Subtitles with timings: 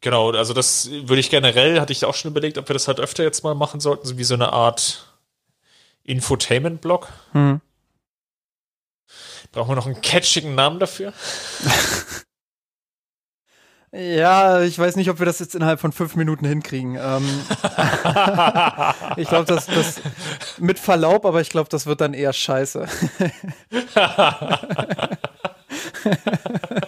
[0.00, 3.00] genau, also das würde ich generell, hatte ich auch schon überlegt, ob wir das halt
[3.00, 5.06] öfter jetzt mal machen sollten, so wie so eine Art
[6.04, 7.08] Infotainment-Blog.
[7.32, 7.60] Hm.
[9.52, 11.12] Brauchen wir noch einen catchigen Namen dafür?
[13.90, 16.98] Ja, ich weiß nicht, ob wir das jetzt innerhalb von fünf Minuten hinkriegen.
[17.00, 17.26] Ähm,
[19.16, 20.02] ich glaube, das, das
[20.58, 22.86] mit Verlaub, aber ich glaube, das wird dann eher scheiße.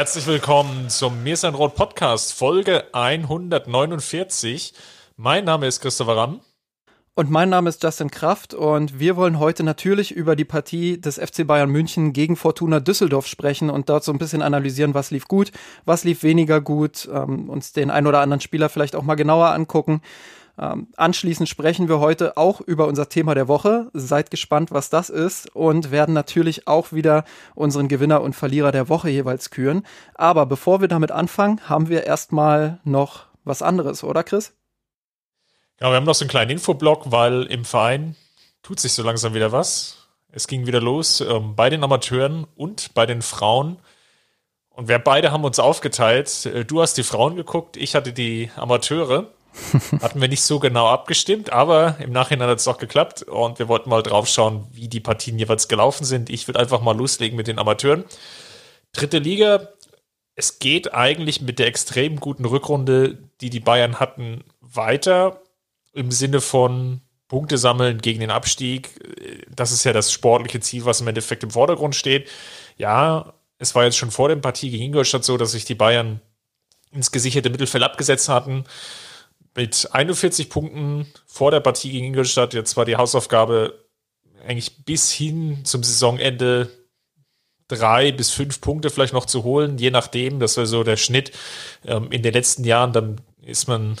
[0.00, 4.72] Herzlich willkommen zum Mir ist ein Rot Podcast, Folge 149.
[5.18, 6.40] Mein Name ist Christopher Ramm.
[7.14, 11.18] Und mein Name ist Justin Kraft und wir wollen heute natürlich über die Partie des
[11.18, 15.28] FC Bayern München gegen Fortuna Düsseldorf sprechen und dort so ein bisschen analysieren, was lief
[15.28, 15.52] gut,
[15.84, 19.48] was lief weniger gut, ähm, uns den ein oder anderen Spieler vielleicht auch mal genauer
[19.50, 20.00] angucken.
[20.60, 23.88] Ähm, anschließend sprechen wir heute auch über unser Thema der Woche.
[23.94, 28.90] Seid gespannt, was das ist und werden natürlich auch wieder unseren Gewinner und Verlierer der
[28.90, 29.86] Woche jeweils küren.
[30.14, 34.52] Aber bevor wir damit anfangen, haben wir erstmal noch was anderes, oder Chris?
[35.80, 38.14] Ja, wir haben noch so einen kleinen Infoblog, weil im Verein
[38.62, 40.08] tut sich so langsam wieder was.
[40.30, 43.78] Es ging wieder los ähm, bei den Amateuren und bei den Frauen.
[44.68, 46.44] Und wir beide haben uns aufgeteilt.
[46.44, 49.28] Äh, du hast die Frauen geguckt, ich hatte die Amateure.
[50.02, 53.68] Hatten wir nicht so genau abgestimmt, aber im Nachhinein hat es doch geklappt und wir
[53.68, 56.30] wollten mal drauf schauen, wie die Partien jeweils gelaufen sind.
[56.30, 58.04] Ich würde einfach mal loslegen mit den Amateuren.
[58.92, 59.68] Dritte Liga,
[60.36, 65.42] es geht eigentlich mit der extrem guten Rückrunde, die die Bayern hatten, weiter
[65.92, 68.90] im Sinne von Punkte sammeln gegen den Abstieg.
[69.54, 72.28] Das ist ja das sportliche Ziel, was im Endeffekt im Vordergrund steht.
[72.76, 76.20] Ja, es war jetzt schon vor der Partie gegen Ingolstadt so, dass sich die Bayern
[76.92, 78.64] ins gesicherte Mittelfeld abgesetzt hatten
[79.54, 82.54] mit 41 Punkten vor der Partie gegen Ingolstadt.
[82.54, 83.84] Jetzt war die Hausaufgabe
[84.46, 86.70] eigentlich bis hin zum Saisonende
[87.68, 90.40] drei bis fünf Punkte vielleicht noch zu holen, je nachdem.
[90.40, 91.32] Das war so der Schnitt.
[91.84, 93.96] Ähm, in den letzten Jahren, dann ist man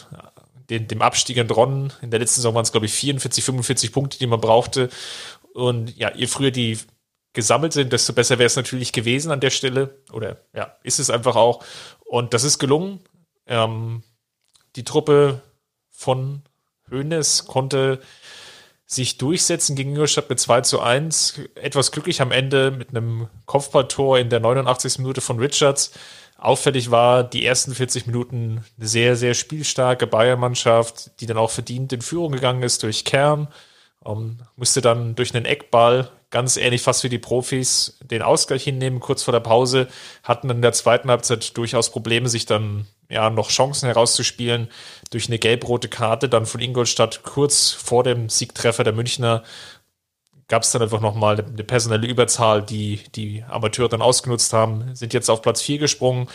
[0.70, 1.92] den, dem Abstieg entronnen.
[2.02, 4.88] In der letzten Saison waren es, glaube ich, 44, 45 Punkte, die man brauchte.
[5.54, 6.78] Und ja, je früher die
[7.32, 10.02] gesammelt sind, desto besser wäre es natürlich gewesen an der Stelle.
[10.12, 11.64] Oder ja, ist es einfach auch.
[12.04, 13.00] Und das ist gelungen.
[13.46, 14.02] Ähm,
[14.76, 15.42] die Truppe
[15.90, 16.42] von
[16.90, 18.00] Hoeneß konnte
[18.86, 21.40] sich durchsetzen gegen Ingolstadt mit 2 zu 1.
[21.54, 24.98] Etwas glücklich am Ende mit einem Kopfballtor in der 89.
[24.98, 25.92] Minute von Richards.
[26.36, 31.92] Auffällig war die ersten 40 Minuten eine sehr, sehr spielstarke Bayern-Mannschaft, die dann auch verdient
[31.92, 33.48] in Führung gegangen ist durch Kern.
[34.02, 39.00] Um, musste dann durch einen Eckball, ganz ähnlich fast wie die Profis, den Ausgleich hinnehmen,
[39.00, 39.88] kurz vor der Pause,
[40.22, 44.68] hatten in der zweiten Halbzeit durchaus Probleme, sich dann ja noch Chancen herauszuspielen
[45.10, 49.42] durch eine gelb-rote Karte dann von Ingolstadt kurz vor dem Siegtreffer der Münchner
[50.50, 55.14] gab es dann einfach nochmal eine personelle Überzahl, die die Amateure dann ausgenutzt haben, sind
[55.14, 56.28] jetzt auf Platz 4 gesprungen.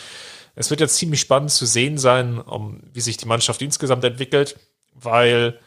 [0.54, 4.58] Es wird jetzt ziemlich spannend zu sehen sein, um, wie sich die Mannschaft insgesamt entwickelt,
[4.94, 5.60] weil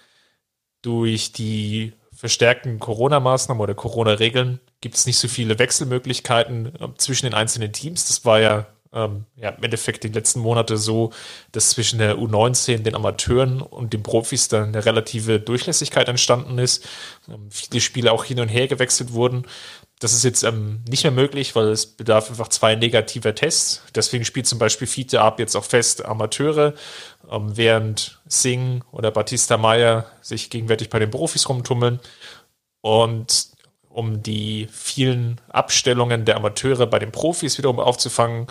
[0.81, 7.33] durch die verstärkten Corona-Maßnahmen oder Corona-Regeln gibt es nicht so viele Wechselmöglichkeiten äh, zwischen den
[7.33, 8.07] einzelnen Teams.
[8.07, 11.13] Das war ja ähm, ja, im Endeffekt die letzten Monate so,
[11.53, 16.85] dass zwischen der U19, den Amateuren und den Profis dann eine relative Durchlässigkeit entstanden ist.
[17.29, 19.45] Ähm, viele Spiele auch hin und her gewechselt wurden.
[19.99, 23.81] Das ist jetzt ähm, nicht mehr möglich, weil es bedarf einfach zwei negativer Tests.
[23.95, 26.73] Deswegen spielt zum Beispiel Fiete Ab jetzt auch fest Amateure,
[27.31, 31.99] ähm, während Singh oder Batista Meyer sich gegenwärtig bei den Profis rumtummeln.
[32.81, 33.49] Und
[33.89, 38.47] um die vielen Abstellungen der Amateure bei den Profis wiederum aufzufangen,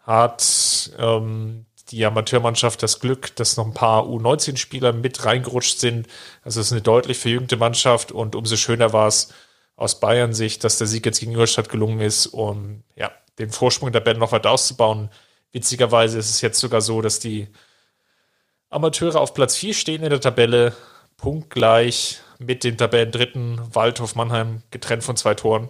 [0.00, 6.06] hat ähm, die Amateurmannschaft das Glück, dass noch ein paar U19-Spieler mit reingerutscht sind.
[6.42, 9.32] Also es ist eine deutlich verjüngte Mannschaft und umso schöner war es
[9.76, 13.92] aus Bayern Sicht, dass der Sieg jetzt gegen Ingolstadt gelungen ist, um ja, den Vorsprung
[13.92, 15.10] der Band noch weiter auszubauen.
[15.52, 17.48] Witzigerweise ist es jetzt sogar so, dass die
[18.70, 20.72] Amateure auf Platz 4 stehen in der Tabelle,
[21.16, 25.68] punktgleich mit dem Tabellendritten Waldhof Mannheim, getrennt von zwei Toren.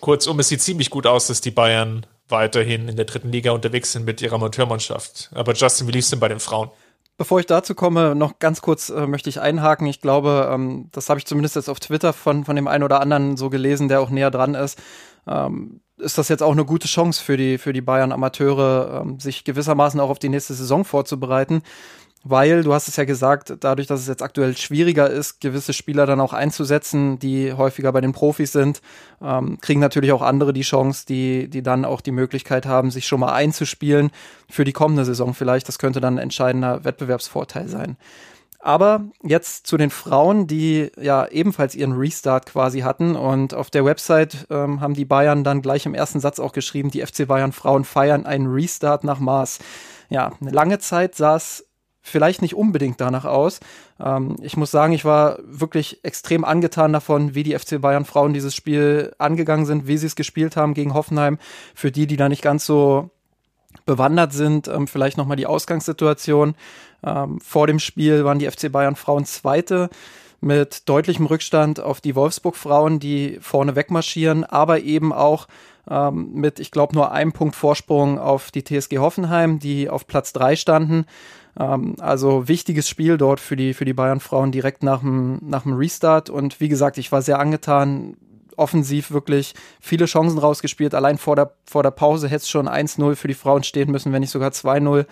[0.00, 3.92] Kurzum, es sieht ziemlich gut aus, dass die Bayern weiterhin in der dritten Liga unterwegs
[3.92, 5.30] sind mit ihrer Amateurmannschaft.
[5.34, 6.70] Aber Justin, wie lief es denn bei den Frauen?
[7.18, 9.86] Bevor ich dazu komme, noch ganz kurz äh, möchte ich einhaken.
[9.86, 13.00] Ich glaube, ähm, das habe ich zumindest jetzt auf Twitter von, von dem einen oder
[13.00, 14.80] anderen so gelesen, der auch näher dran ist.
[15.26, 19.20] ähm, ist das jetzt auch eine gute Chance für die, für die Bayern Amateure, ähm,
[19.20, 21.62] sich gewissermaßen auch auf die nächste Saison vorzubereiten
[22.24, 26.06] weil du hast es ja gesagt, dadurch, dass es jetzt aktuell schwieriger ist, gewisse Spieler
[26.06, 28.80] dann auch einzusetzen, die häufiger bei den Profis sind,
[29.20, 33.06] ähm, kriegen natürlich auch andere die Chance, die, die dann auch die Möglichkeit haben, sich
[33.06, 34.10] schon mal einzuspielen
[34.48, 35.68] für die kommende Saison vielleicht.
[35.68, 37.96] Das könnte dann ein entscheidender Wettbewerbsvorteil sein.
[38.64, 43.16] Aber jetzt zu den Frauen, die ja ebenfalls ihren Restart quasi hatten.
[43.16, 46.92] Und auf der Website ähm, haben die Bayern dann gleich im ersten Satz auch geschrieben,
[46.92, 49.58] die FC Bayern Frauen feiern einen Restart nach Maß.
[50.10, 51.66] Ja, eine lange Zeit sah es
[52.02, 53.60] vielleicht nicht unbedingt danach aus.
[54.00, 58.34] Ähm, ich muss sagen, ich war wirklich extrem angetan davon, wie die FC Bayern Frauen
[58.34, 61.38] dieses Spiel angegangen sind, wie sie es gespielt haben gegen Hoffenheim.
[61.74, 63.10] Für die, die da nicht ganz so
[63.86, 66.54] bewandert sind, ähm, vielleicht nochmal die Ausgangssituation.
[67.04, 69.88] Ähm, vor dem Spiel waren die FC Bayern Frauen Zweite
[70.40, 75.46] mit deutlichem Rückstand auf die Wolfsburg Frauen, die vorne wegmarschieren, aber eben auch
[75.88, 80.32] ähm, mit, ich glaube, nur einem Punkt Vorsprung auf die TSG Hoffenheim, die auf Platz
[80.32, 81.06] drei standen.
[81.58, 85.74] Ähm, also wichtiges Spiel dort für die, für die Bayern-Frauen direkt nach dem, nach dem
[85.74, 86.30] Restart.
[86.30, 88.16] Und wie gesagt, ich war sehr angetan.
[88.56, 90.94] Offensiv wirklich viele Chancen rausgespielt.
[90.94, 94.12] Allein vor der, vor der Pause hätte es schon 1-0 für die Frauen stehen müssen,
[94.12, 95.06] wenn nicht sogar 2-0.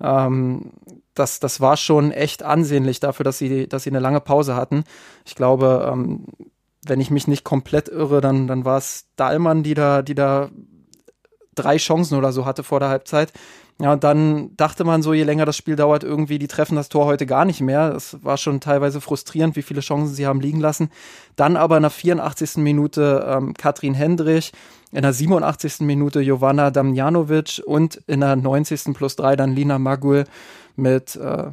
[0.00, 0.70] Ähm,
[1.14, 4.84] das, das war schon echt ansehnlich dafür, dass sie, dass sie eine lange Pause hatten.
[5.24, 6.26] Ich glaube, ähm,
[6.86, 10.48] wenn ich mich nicht komplett irre, dann, dann war es Dahlmann, die da, die da
[11.54, 13.32] drei Chancen oder so hatte vor der Halbzeit.
[13.80, 16.88] Ja, und dann dachte man so, je länger das Spiel dauert, irgendwie, die treffen das
[16.88, 17.90] Tor heute gar nicht mehr.
[17.90, 20.90] Das war schon teilweise frustrierend, wie viele Chancen sie haben liegen lassen.
[21.36, 22.56] Dann aber in der 84.
[22.56, 24.52] Minute ähm, Katrin Hendrich,
[24.90, 25.80] in der 87.
[25.80, 28.94] Minute Jovanna Damjanovic und in der 90.
[28.94, 30.24] plus drei dann Lina Magul
[30.74, 31.50] mit äh,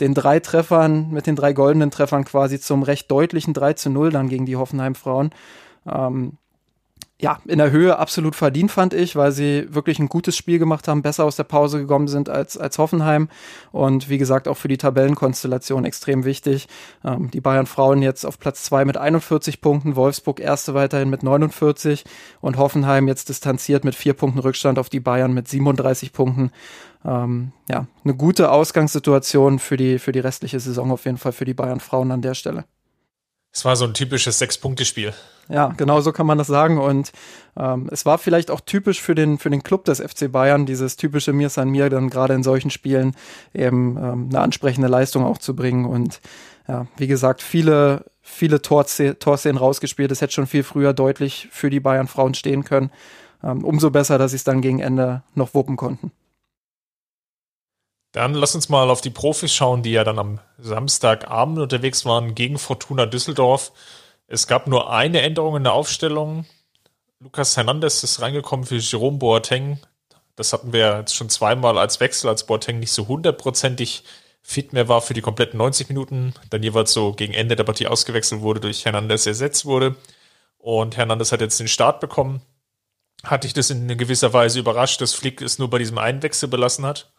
[0.00, 4.10] den drei Treffern, mit den drei goldenen Treffern quasi zum recht deutlichen 3 zu 0
[4.10, 5.30] dann gegen die Hoffenheim Frauen.
[5.86, 6.38] Ähm,
[7.20, 10.86] ja, in der Höhe absolut verdient, fand ich, weil sie wirklich ein gutes Spiel gemacht
[10.86, 13.28] haben, besser aus der Pause gekommen sind als, als Hoffenheim.
[13.72, 16.68] Und wie gesagt, auch für die Tabellenkonstellation extrem wichtig.
[17.04, 21.24] Ähm, die Bayern Frauen jetzt auf Platz zwei mit 41 Punkten, Wolfsburg erste weiterhin mit
[21.24, 22.04] 49
[22.40, 26.52] und Hoffenheim jetzt distanziert mit vier Punkten Rückstand auf die Bayern mit 37 Punkten.
[27.04, 31.44] Ähm, ja, eine gute Ausgangssituation für die, für die restliche Saison auf jeden Fall für
[31.44, 32.64] die Bayern Frauen an der Stelle.
[33.50, 35.14] Es war so ein typisches Sechs-Punkte-Spiel.
[35.48, 36.78] Ja, genau so kann man das sagen.
[36.78, 37.12] Und
[37.56, 40.96] ähm, es war vielleicht auch typisch für den, für den Club des FC Bayern, dieses
[40.96, 43.16] typische Mir San Mir, dann gerade in solchen Spielen
[43.54, 45.86] eben ähm, eine ansprechende Leistung auch zu bringen.
[45.86, 46.20] Und
[46.68, 50.12] ja, wie gesagt, viele, viele Torszenen rausgespielt.
[50.12, 52.90] Es hätte schon viel früher deutlich für die Bayern Frauen stehen können.
[53.42, 56.12] Ähm, umso besser, dass sie es dann gegen Ende noch wuppen konnten.
[58.12, 62.34] Dann lass uns mal auf die Profis schauen, die ja dann am Samstagabend unterwegs waren
[62.34, 63.72] gegen Fortuna Düsseldorf.
[64.30, 66.44] Es gab nur eine Änderung in der Aufstellung.
[67.18, 69.80] Lukas Hernandez ist reingekommen für Jerome Boateng.
[70.36, 74.04] Das hatten wir jetzt schon zweimal als Wechsel, als Boateng nicht so hundertprozentig
[74.42, 76.34] fit mehr war für die kompletten 90 Minuten.
[76.50, 79.96] Dann jeweils so gegen Ende der Partie ausgewechselt wurde, durch Hernandez ersetzt wurde.
[80.58, 82.42] Und Hernandez hat jetzt den Start bekommen.
[83.24, 86.50] Hatte ich das in gewisser Weise überrascht, dass Flick es nur bei diesem einen Wechsel
[86.50, 87.10] belassen hat?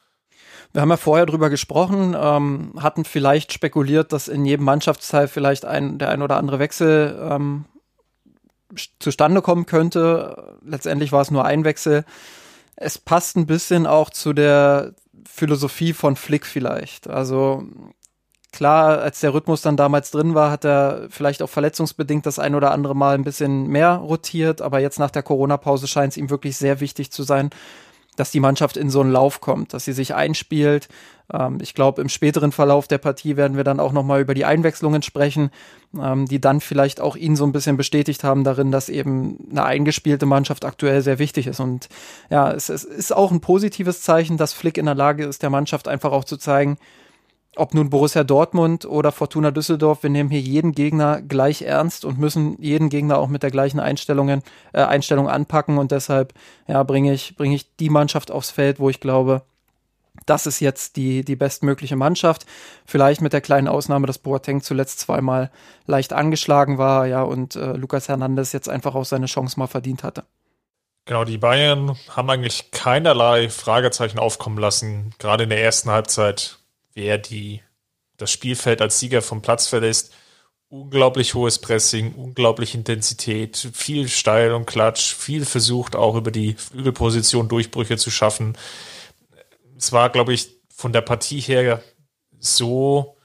[0.72, 5.66] Wir haben ja vorher drüber gesprochen, ähm, hatten vielleicht spekuliert, dass in jedem Mannschaftsteil vielleicht
[5.66, 7.66] ein, der ein oder andere Wechsel ähm,
[9.00, 10.58] zustande kommen könnte.
[10.64, 12.06] Letztendlich war es nur ein Wechsel.
[12.76, 14.94] Es passt ein bisschen auch zu der
[15.28, 17.10] Philosophie von Flick vielleicht.
[17.10, 17.64] Also
[18.52, 22.56] klar, als der Rhythmus dann damals drin war, hat er vielleicht auch verletzungsbedingt das ein
[22.56, 26.30] oder andere Mal ein bisschen mehr rotiert, aber jetzt nach der Corona-Pause scheint es ihm
[26.30, 27.50] wirklich sehr wichtig zu sein,
[28.20, 30.90] dass die Mannschaft in so einen Lauf kommt, dass sie sich einspielt.
[31.32, 34.46] Ähm, ich glaube, im späteren Verlauf der Partie werden wir dann auch nochmal über die
[34.46, 35.52] Einwechslungen sprechen,
[35.98, 39.64] ähm, die dann vielleicht auch ihn so ein bisschen bestätigt haben darin, dass eben eine
[39.64, 41.62] eingespielte Mannschaft aktuell sehr wichtig ist.
[41.62, 41.88] Und
[42.30, 45.50] ja, es, es ist auch ein positives Zeichen, dass Flick in der Lage ist, der
[45.50, 46.78] Mannschaft einfach auch zu zeigen,
[47.56, 52.20] ob nun Borussia Dortmund oder Fortuna Düsseldorf, wir nehmen hier jeden Gegner gleich ernst und
[52.20, 56.34] müssen jeden Gegner auch mit der gleichen Einstellungen, äh, Einstellung anpacken und deshalb
[56.68, 59.44] ja, bringe ich, bringe ich die Mannschaft aufs Feld, wo ich glaube,
[60.26, 62.46] das ist jetzt die, die bestmögliche Mannschaft.
[62.86, 65.50] Vielleicht mit der kleinen Ausnahme, dass Boateng zuletzt zweimal
[65.86, 70.04] leicht angeschlagen war, ja, und äh, Lukas Hernandez jetzt einfach auch seine Chance mal verdient
[70.04, 70.24] hatte.
[71.06, 76.59] Genau, die Bayern haben eigentlich keinerlei Fragezeichen aufkommen lassen, gerade in der ersten Halbzeit
[76.94, 77.62] wer die,
[78.18, 80.14] das Spielfeld als Sieger vom Platz verlässt.
[80.70, 87.48] Unglaublich hohes Pressing, unglaublich Intensität, viel Steil und Klatsch, viel versucht auch über die Flügelposition
[87.48, 88.56] Durchbrüche zu schaffen.
[89.76, 91.82] Es war, glaube ich, von der Partie her
[92.40, 93.18] so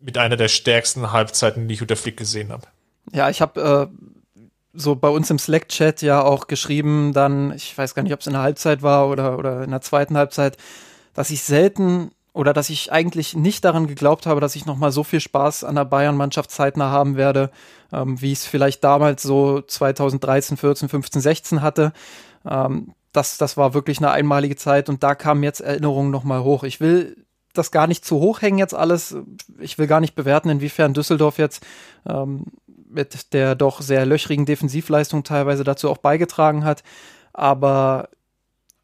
[0.00, 2.66] mit einer der stärksten Halbzeiten, die ich unter Flick gesehen habe.
[3.12, 4.40] Ja, ich habe äh,
[4.72, 8.26] so bei uns im Slack-Chat ja auch geschrieben, dann, ich weiß gar nicht, ob es
[8.26, 10.56] in der Halbzeit war oder, oder in der zweiten Halbzeit,
[11.14, 15.04] dass ich selten oder dass ich eigentlich nicht daran geglaubt habe, dass ich nochmal so
[15.04, 17.50] viel Spaß an der Bayern-Mannschaft zeitnah haben werde,
[17.92, 21.94] ähm, wie ich es vielleicht damals so 2013, 14, 15, 16 hatte.
[22.44, 26.62] Ähm, das, das war wirklich eine einmalige Zeit und da kamen jetzt Erinnerungen nochmal hoch.
[26.64, 27.24] Ich will
[27.54, 29.16] das gar nicht zu hoch hängen jetzt alles.
[29.58, 31.64] Ich will gar nicht bewerten, inwiefern Düsseldorf jetzt
[32.06, 36.82] ähm, mit der doch sehr löchrigen Defensivleistung teilweise dazu auch beigetragen hat.
[37.32, 38.10] Aber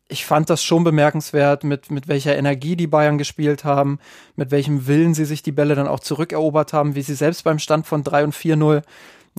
[0.09, 3.99] ich fand das schon bemerkenswert, mit, mit welcher Energie die Bayern gespielt haben,
[4.37, 7.59] mit welchem Willen sie sich die Bälle dann auch zurückerobert haben, wie sie selbst beim
[7.59, 8.83] Stand von 3 und 4-0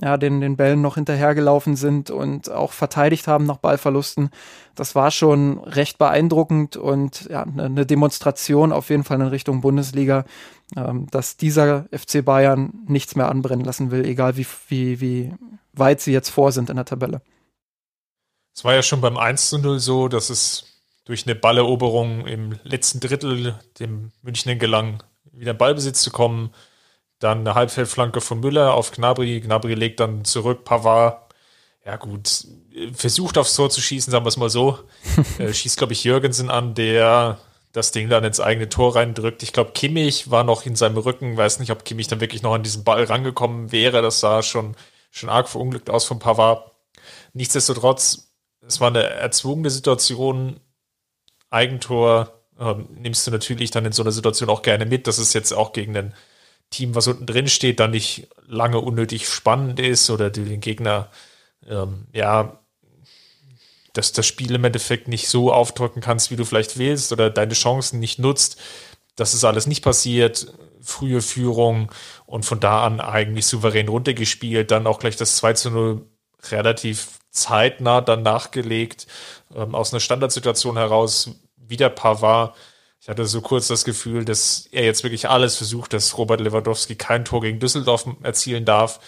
[0.02, 4.30] ja, den, den Bällen noch hinterhergelaufen sind und auch verteidigt haben nach Ballverlusten.
[4.74, 9.60] Das war schon recht beeindruckend und ja, eine, eine Demonstration auf jeden Fall in Richtung
[9.60, 10.24] Bundesliga,
[10.76, 15.32] ähm, dass dieser FC Bayern nichts mehr anbrennen lassen will, egal wie, wie, wie
[15.72, 17.20] weit sie jetzt vor sind in der Tabelle.
[18.54, 20.64] Es war ja schon beim 1 zu 0 so, dass es
[21.04, 26.54] durch eine Balleroberung im letzten Drittel dem München gelang, wieder Ballbesitz zu kommen.
[27.18, 29.40] Dann eine Halbfeldflanke von Müller auf Gnabry.
[29.40, 30.64] Gnabry legt dann zurück.
[30.64, 31.34] Pavard,
[31.84, 32.46] ja gut,
[32.94, 34.78] versucht aufs Tor zu schießen, sagen wir es mal so.
[35.38, 37.38] äh, schießt, glaube ich, Jürgensen an, der
[37.72, 39.42] das Ding dann ins eigene Tor reindrückt.
[39.42, 41.36] Ich glaube, Kimmich war noch in seinem Rücken.
[41.36, 44.00] Weiß nicht, ob Kimmich dann wirklich noch an diesen Ball rangekommen wäre.
[44.00, 44.76] Das sah schon,
[45.10, 46.70] schon arg verunglückt aus von Pavard.
[47.32, 48.28] Nichtsdestotrotz,
[48.66, 50.60] es war eine erzwungene Situation.
[51.50, 55.06] Eigentor ähm, nimmst du natürlich dann in so einer Situation auch gerne mit.
[55.06, 56.14] Das ist jetzt auch gegen den
[56.70, 61.10] Team, was unten drin steht, dann nicht lange unnötig spannend ist oder den Gegner,
[61.68, 62.58] ähm, ja,
[63.92, 67.54] dass das Spiel im Endeffekt nicht so aufdrücken kannst, wie du vielleicht willst oder deine
[67.54, 68.60] Chancen nicht nutzt.
[69.14, 70.52] Das ist alles nicht passiert.
[70.80, 71.92] Frühe Führung
[72.26, 74.70] und von da an eigentlich souverän runtergespielt.
[74.70, 76.06] Dann auch gleich das 2 zu 0
[76.50, 79.06] relativ zeitnah dann nachgelegt.
[79.54, 82.54] Ähm, aus einer Standardsituation heraus wieder Pavard
[83.04, 86.94] ich hatte so kurz das Gefühl, dass er jetzt wirklich alles versucht, dass Robert Lewandowski
[86.94, 88.98] kein Tor gegen Düsseldorf erzielen darf.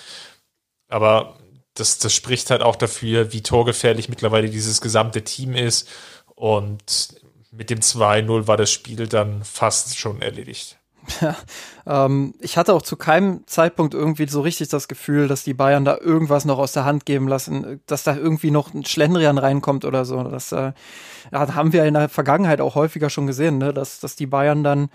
[0.88, 1.38] Aber
[1.72, 5.88] das, das spricht halt auch dafür, wie torgefährlich mittlerweile dieses gesamte Team ist.
[6.34, 7.14] Und
[7.50, 10.76] mit dem 2-0 war das Spiel dann fast schon erledigt.
[11.20, 11.36] Ja,
[11.86, 15.84] ähm, ich hatte auch zu keinem Zeitpunkt irgendwie so richtig das Gefühl, dass die Bayern
[15.84, 19.84] da irgendwas noch aus der Hand geben lassen, dass da irgendwie noch ein Schlendrian reinkommt
[19.84, 20.22] oder so.
[20.24, 20.72] Das äh,
[21.32, 23.72] haben wir in der Vergangenheit auch häufiger schon gesehen, ne?
[23.72, 24.88] dass, dass die Bayern dann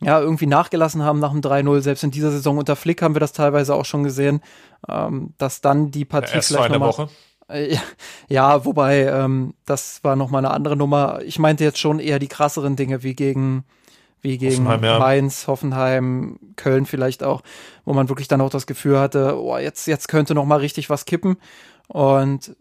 [0.00, 1.80] ja irgendwie nachgelassen haben nach dem 3-0.
[1.80, 4.40] Selbst in dieser Saison unter Flick haben wir das teilweise auch schon gesehen,
[4.88, 7.08] ähm, dass dann die Partie ja, vielleicht mal, Woche.
[7.48, 7.76] Äh,
[8.28, 11.20] ja, wobei ähm, das war noch mal eine andere Nummer.
[11.24, 13.64] Ich meinte jetzt schon eher die krasseren Dinge wie gegen
[14.26, 14.98] wie gegen Hoffenheim, ja.
[14.98, 17.42] Mainz, Hoffenheim, Köln vielleicht auch,
[17.84, 20.90] wo man wirklich dann auch das Gefühl hatte, oh, jetzt, jetzt könnte noch mal richtig
[20.90, 21.36] was kippen.
[21.86, 22.56] Und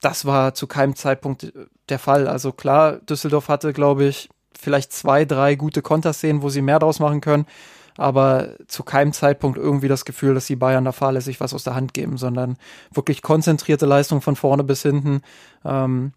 [0.00, 1.52] das war zu keinem Zeitpunkt
[1.88, 2.26] der Fall.
[2.26, 4.28] Also klar, Düsseldorf hatte, glaube ich,
[4.58, 7.46] vielleicht zwei, drei gute Konterszenen, wo sie mehr draus machen können,
[7.96, 11.76] aber zu keinem Zeitpunkt irgendwie das Gefühl, dass die Bayern da fahrlässig was aus der
[11.76, 12.56] Hand geben, sondern
[12.92, 15.22] wirklich konzentrierte Leistung von vorne bis hinten.
[15.64, 16.12] Ähm,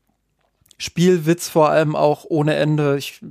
[0.80, 2.98] Spielwitz vor allem auch ohne Ende.
[2.98, 3.22] Ich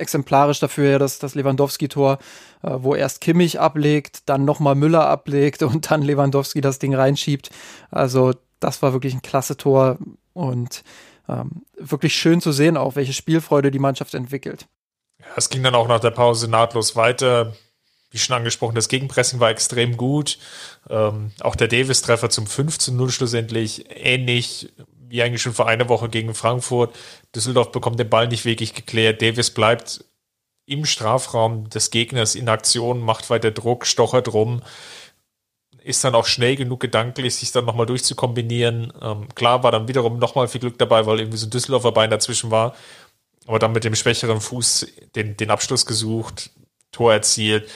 [0.00, 2.18] exemplarisch dafür ja das, das Lewandowski-Tor,
[2.62, 7.50] äh, wo erst Kimmich ablegt, dann nochmal Müller ablegt und dann Lewandowski das Ding reinschiebt.
[7.90, 9.98] Also das war wirklich ein klasse Tor
[10.32, 10.82] und
[11.28, 14.66] ähm, wirklich schön zu sehen, auch welche Spielfreude die Mannschaft entwickelt.
[15.18, 17.54] Ja, es ging dann auch nach der Pause nahtlos weiter.
[18.10, 20.38] Wie schon angesprochen, das Gegenpressing war extrem gut.
[20.88, 24.72] Ähm, auch der Davis-Treffer zum 15 0 schlussendlich ähnlich
[25.10, 26.96] wie eigentlich schon vor einer Woche gegen Frankfurt.
[27.34, 29.20] Düsseldorf bekommt den Ball nicht wirklich geklärt.
[29.20, 30.04] Davis bleibt
[30.66, 34.62] im Strafraum des Gegners in Aktion, macht weiter Druck, stochert rum,
[35.82, 38.92] ist dann auch schnell genug gedanklich, sich dann nochmal durchzukombinieren.
[39.02, 42.10] Ähm, klar war dann wiederum nochmal viel Glück dabei, weil irgendwie so ein Düsseldorfer Bein
[42.10, 42.76] dazwischen war.
[43.46, 44.86] Aber dann mit dem schwächeren Fuß
[45.16, 46.50] den, den Abschluss gesucht,
[46.92, 47.68] Tor erzielt.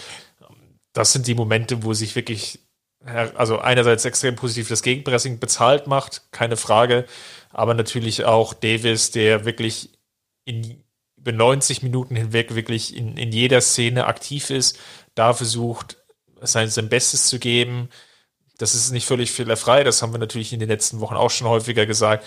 [0.93, 2.61] Das sind die Momente, wo sich wirklich
[3.05, 7.05] also einerseits extrem positiv das Gegenpressing bezahlt macht, keine Frage,
[7.51, 9.91] aber natürlich auch Davis, der wirklich
[10.45, 10.83] in,
[11.17, 14.79] über 90 Minuten hinweg wirklich in, in jeder Szene aktiv ist,
[15.15, 15.99] da versucht,
[16.41, 17.89] sein, sein Bestes zu geben.
[18.59, 21.49] Das ist nicht völlig fehlerfrei, das haben wir natürlich in den letzten Wochen auch schon
[21.49, 22.25] häufiger gesagt,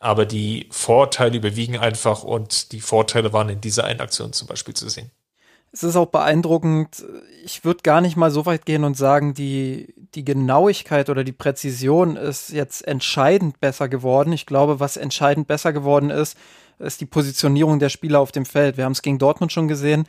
[0.00, 4.74] aber die Vorteile überwiegen einfach und die Vorteile waren in dieser einen Aktion zum Beispiel
[4.74, 5.10] zu sehen.
[5.72, 7.04] Es ist auch beeindruckend.
[7.44, 11.32] Ich würde gar nicht mal so weit gehen und sagen, die, die Genauigkeit oder die
[11.32, 14.32] Präzision ist jetzt entscheidend besser geworden.
[14.32, 16.36] Ich glaube, was entscheidend besser geworden ist,
[16.78, 18.76] ist die Positionierung der Spieler auf dem Feld.
[18.76, 20.06] Wir haben es gegen Dortmund schon gesehen.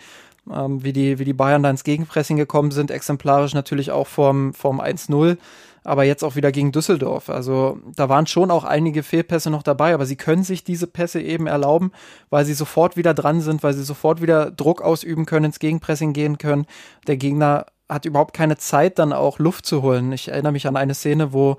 [0.51, 4.53] ähm, wie, die, wie die Bayern da ins Gegenpressing gekommen sind, exemplarisch natürlich auch vorm,
[4.53, 5.37] vorm 1-0
[5.83, 7.29] aber jetzt auch wieder gegen Düsseldorf.
[7.29, 11.21] Also da waren schon auch einige Fehlpässe noch dabei, aber sie können sich diese Pässe
[11.21, 11.91] eben erlauben,
[12.29, 16.13] weil sie sofort wieder dran sind, weil sie sofort wieder Druck ausüben können, ins Gegenpressing
[16.13, 16.65] gehen können.
[17.07, 20.11] Der Gegner hat überhaupt keine Zeit, dann auch Luft zu holen.
[20.11, 21.57] Ich erinnere mich an eine Szene, wo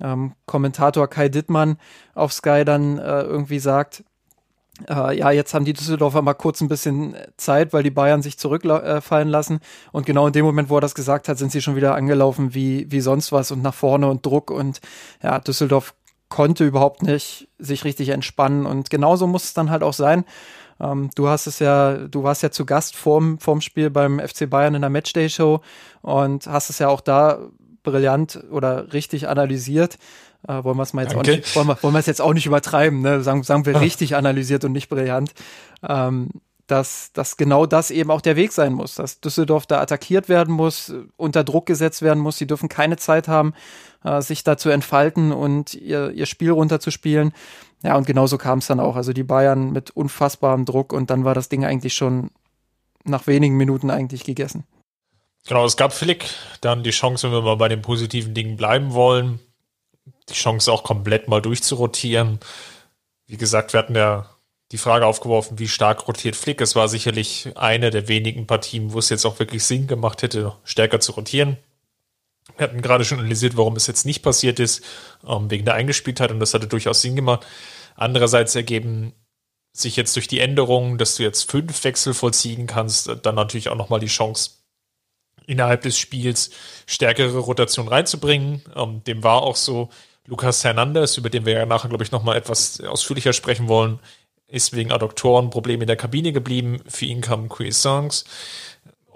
[0.00, 1.78] ähm, Kommentator Kai Dittmann
[2.14, 4.04] auf Sky dann äh, irgendwie sagt,
[4.88, 8.38] äh, ja, jetzt haben die Düsseldorfer mal kurz ein bisschen Zeit, weil die Bayern sich
[8.38, 9.60] zurückfallen äh, lassen.
[9.92, 12.54] Und genau in dem Moment, wo er das gesagt hat, sind sie schon wieder angelaufen
[12.54, 14.50] wie, wie sonst was und nach vorne und Druck.
[14.50, 14.80] Und
[15.22, 15.94] ja, Düsseldorf
[16.28, 18.66] konnte überhaupt nicht sich richtig entspannen.
[18.66, 20.24] Und genauso muss es dann halt auch sein.
[20.80, 24.48] Ähm, du hast es ja, du warst ja zu Gast vorm, vorm Spiel beim FC
[24.48, 25.60] Bayern in der Matchday-Show
[26.02, 27.38] und hast es ja auch da
[27.82, 29.98] brillant oder richtig analysiert.
[30.46, 31.32] Äh, wollen wir es mal jetzt Danke.
[31.32, 33.22] auch nicht, wollen wir, wollen wir es jetzt auch nicht übertreiben, ne?
[33.22, 35.32] Sagen, sagen wir richtig analysiert und nicht brillant.
[35.82, 36.28] Ähm,
[36.68, 40.54] dass, dass genau das eben auch der Weg sein muss, dass Düsseldorf da attackiert werden
[40.54, 42.36] muss, unter Druck gesetzt werden muss.
[42.36, 43.54] Sie dürfen keine Zeit haben,
[44.04, 47.32] äh, sich da zu entfalten und ihr, ihr Spiel runterzuspielen.
[47.82, 48.96] Ja, und genauso kam es dann auch.
[48.96, 52.30] Also die Bayern mit unfassbarem Druck und dann war das Ding eigentlich schon
[53.04, 54.64] nach wenigen Minuten eigentlich gegessen.
[55.46, 56.26] Genau, es gab Flick
[56.60, 59.38] dann die Chance, wenn wir mal bei den positiven Dingen bleiben wollen,
[60.28, 62.40] die Chance auch komplett mal durchzurotieren.
[63.26, 64.28] Wie gesagt, wir hatten ja
[64.72, 66.60] die Frage aufgeworfen, wie stark rotiert Flick.
[66.60, 70.54] Es war sicherlich eine der wenigen Partien, wo es jetzt auch wirklich Sinn gemacht hätte,
[70.64, 71.56] stärker zu rotieren.
[72.58, 74.84] Wir hatten gerade schon analysiert, warum es jetzt nicht passiert ist,
[75.26, 77.46] ähm, wegen der Eingespieltheit und das hatte durchaus Sinn gemacht.
[77.94, 79.14] Andererseits ergeben
[79.72, 83.76] sich jetzt durch die Änderungen, dass du jetzt fünf Wechsel vollziehen kannst, dann natürlich auch
[83.76, 84.50] nochmal die Chance,
[85.46, 86.50] innerhalb des Spiels
[86.86, 88.62] stärkere Rotation reinzubringen.
[88.76, 89.88] Ähm, dem war auch so.
[90.26, 93.98] Lucas Hernandez, über den wir ja nachher, glaube ich, nochmal etwas ausführlicher sprechen wollen,
[94.46, 96.82] ist wegen Adduktorenproblemen in der Kabine geblieben.
[96.86, 98.26] Für ihn kam Cuisance.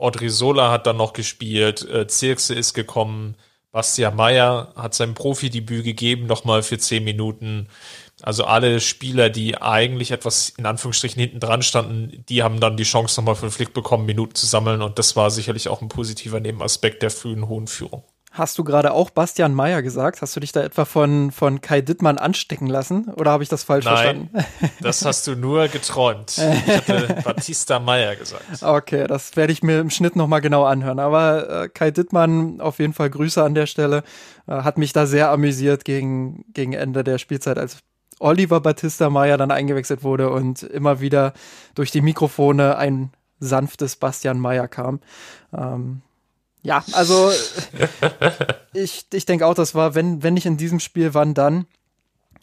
[0.02, 1.88] Audrey Sola hat dann noch gespielt.
[1.88, 3.36] Äh, Zirkse ist gekommen.
[3.70, 7.68] Bastian Meyer hat sein Profidebüt gegeben, nochmal für zehn Minuten.
[8.20, 12.82] Also alle Spieler, die eigentlich etwas in Anführungsstrichen hinten dran standen, die haben dann die
[12.82, 15.88] Chance nochmal für den Flick bekommen, Minuten zu sammeln und das war sicherlich auch ein
[15.88, 18.04] positiver Nebenaspekt der frühen hohen Führung.
[18.34, 20.22] Hast du gerade auch Bastian Meyer gesagt?
[20.22, 23.10] Hast du dich da etwa von, von Kai Dittmann anstecken lassen?
[23.10, 24.72] Oder habe ich das falsch Nein, verstanden?
[24.80, 26.38] das hast du nur geträumt.
[26.38, 28.62] Ich hatte Batista Meyer gesagt.
[28.62, 30.98] Okay, das werde ich mir im Schnitt nochmal genau anhören.
[30.98, 34.02] Aber äh, Kai Dittmann, auf jeden Fall Grüße an der Stelle,
[34.46, 37.80] äh, hat mich da sehr amüsiert gegen, gegen Ende der Spielzeit, als
[38.18, 41.34] Oliver Battista Meyer dann eingewechselt wurde und immer wieder
[41.74, 45.00] durch die Mikrofone ein sanftes Bastian Meyer kam.
[45.52, 46.00] Ähm,
[46.62, 47.30] ja, also
[48.72, 51.66] ich, ich denke auch, das war, wenn, wenn nicht in diesem Spiel, wann dann?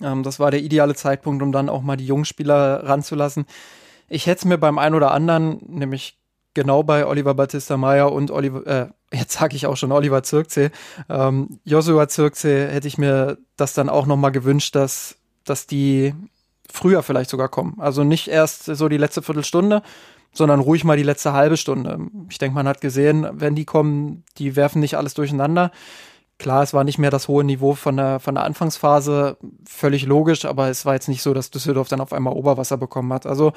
[0.02, 3.46] Ähm, das war der ideale Zeitpunkt, um dann auch mal die jungen Spieler ranzulassen.
[4.08, 6.18] Ich hätte es mir beim einen oder anderen, nämlich
[6.54, 10.72] genau bei Oliver Battista Meyer und Oliver, äh, jetzt sage ich auch schon Oliver Zirkzee,
[11.08, 16.14] ähm, Joshua Zirkzee, hätte ich mir das dann auch noch mal gewünscht, dass dass die
[16.72, 17.76] früher vielleicht sogar kommen.
[17.80, 19.82] Also nicht erst so die letzte Viertelstunde,
[20.32, 22.00] sondern ruhig mal die letzte halbe Stunde.
[22.30, 25.72] Ich denke, man hat gesehen, wenn die kommen, die werfen nicht alles durcheinander.
[26.38, 29.38] Klar, es war nicht mehr das hohe Niveau von der, von der Anfangsphase,
[29.68, 33.12] völlig logisch, aber es war jetzt nicht so, dass Düsseldorf dann auf einmal Oberwasser bekommen
[33.12, 33.26] hat.
[33.26, 33.52] Also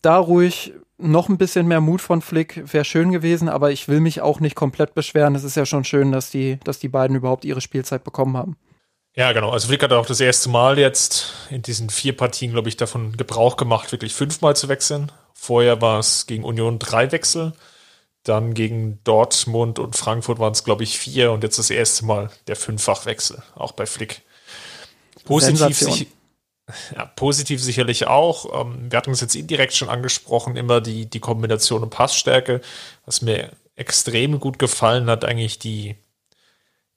[0.00, 4.00] da ruhig noch ein bisschen mehr Mut von Flick wäre schön gewesen, aber ich will
[4.00, 5.34] mich auch nicht komplett beschweren.
[5.34, 8.56] Es ist ja schon schön, dass die, dass die beiden überhaupt ihre Spielzeit bekommen haben.
[9.14, 9.50] Ja, genau.
[9.50, 13.16] Also Flick hat auch das erste Mal jetzt in diesen vier Partien, glaube ich, davon
[13.16, 15.12] Gebrauch gemacht, wirklich fünfmal zu wechseln.
[15.44, 17.52] Vorher war es gegen Union drei Wechsel.
[18.22, 22.30] Dann gegen Dortmund und Frankfurt waren es, glaube ich, vier und jetzt das erste Mal
[22.46, 24.22] der Fünffachwechsel, auch bei Flick.
[25.24, 26.06] Positiv, sich,
[26.94, 28.60] ja, positiv sicherlich auch.
[28.60, 32.60] Ähm, wir hatten es jetzt indirekt schon angesprochen, immer die, die Kombination und Passstärke.
[33.04, 35.96] Was mir extrem gut gefallen hat, eigentlich die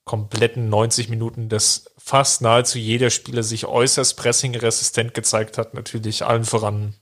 [0.04, 5.74] kompletten 90 Minuten, dass fast nahezu jeder Spieler sich äußerst pressingresistent gezeigt hat.
[5.74, 6.94] Natürlich allen voran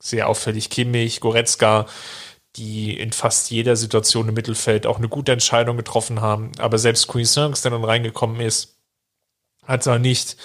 [0.00, 1.86] sehr auffällig Kimmich, Goretzka,
[2.56, 6.52] die in fast jeder Situation im Mittelfeld auch eine gute Entscheidung getroffen haben.
[6.58, 8.78] Aber selbst Songs, der dann reingekommen ist,
[9.64, 10.36] hat zwar nicht,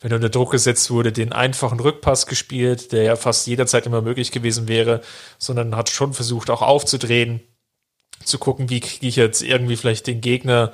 [0.00, 4.02] wenn er unter Druck gesetzt wurde, den einfachen Rückpass gespielt, der ja fast jederzeit immer
[4.02, 5.00] möglich gewesen wäre,
[5.38, 7.40] sondern hat schon versucht, auch aufzudrehen,
[8.24, 10.72] zu gucken, wie kriege ich jetzt irgendwie vielleicht den Gegner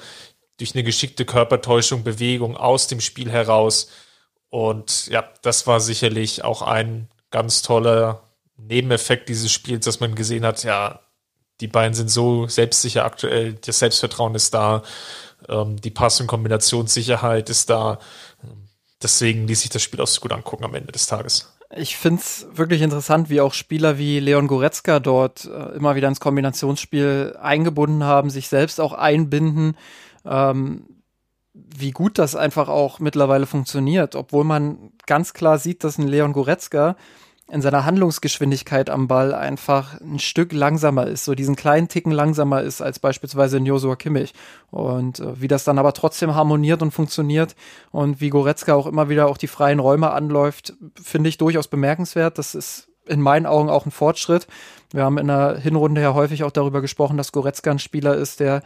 [0.57, 3.91] durch eine geschickte Körpertäuschung, Bewegung aus dem Spiel heraus.
[4.49, 8.23] Und ja, das war sicherlich auch ein ganz toller
[8.57, 11.01] Nebeneffekt dieses Spiels, dass man gesehen hat, ja,
[11.61, 14.83] die beiden sind so selbstsicher aktuell, das Selbstvertrauen ist da,
[15.49, 17.99] ähm, die Pass- und Kombinationssicherheit ist da.
[19.03, 21.53] Deswegen ließ sich das Spiel auch so gut angucken am Ende des Tages.
[21.75, 26.09] Ich finde es wirklich interessant, wie auch Spieler wie Leon Goretzka dort äh, immer wieder
[26.09, 29.77] ins Kombinationsspiel eingebunden haben, sich selbst auch einbinden.
[30.25, 30.85] Ähm,
[31.77, 36.33] wie gut das einfach auch mittlerweile funktioniert, obwohl man ganz klar sieht, dass ein Leon
[36.33, 36.97] Goretzka
[37.51, 42.63] in seiner Handlungsgeschwindigkeit am Ball einfach ein Stück langsamer ist, so diesen kleinen Ticken langsamer
[42.63, 44.33] ist als beispielsweise in Josua Kimmich.
[44.71, 47.57] Und äh, wie das dann aber trotzdem harmoniert und funktioniert
[47.91, 52.39] und wie Goretzka auch immer wieder auch die freien Räume anläuft, finde ich durchaus bemerkenswert.
[52.39, 54.47] Das ist in meinen Augen auch ein Fortschritt.
[54.93, 58.41] Wir haben in der Hinrunde ja häufig auch darüber gesprochen, dass Goretzka ein Spieler ist,
[58.41, 58.63] der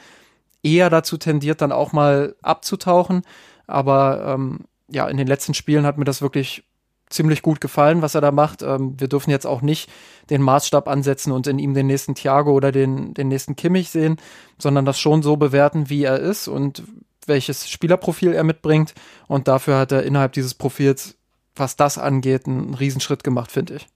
[0.65, 3.23] eher dazu tendiert, dann auch mal abzutauchen.
[3.67, 6.65] Aber ähm, ja, in den letzten Spielen hat mir das wirklich
[7.11, 8.63] ziemlich gut gefallen, was er da macht.
[8.63, 9.91] Ähm, wir dürfen jetzt auch nicht
[10.31, 14.17] den Maßstab ansetzen und in ihm den nächsten Thiago oder den, den nächsten Kimmich sehen,
[14.59, 16.83] sondern das schon so bewerten, wie er ist und
[17.27, 18.95] welches Spielerprofil er mitbringt.
[19.29, 21.17] Und dafür hat er innerhalb dieses Profils,
[21.55, 23.87] was das angeht, einen Riesenschritt gemacht, finde ich.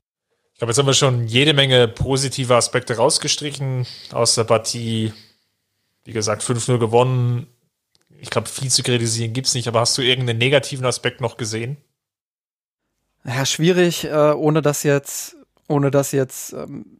[0.53, 5.13] Ich glaube, jetzt haben wir schon jede Menge positive Aspekte rausgestrichen aus der Partie.
[6.05, 7.47] Wie gesagt, 5-0 gewonnen.
[8.21, 11.37] Ich glaube, viel zu kritisieren gibt es nicht, aber hast du irgendeinen negativen Aspekt noch
[11.37, 11.77] gesehen?
[13.23, 16.99] Ja, schwierig, äh, ohne das jetzt, ohne das jetzt ähm,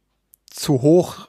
[0.50, 1.28] zu hoch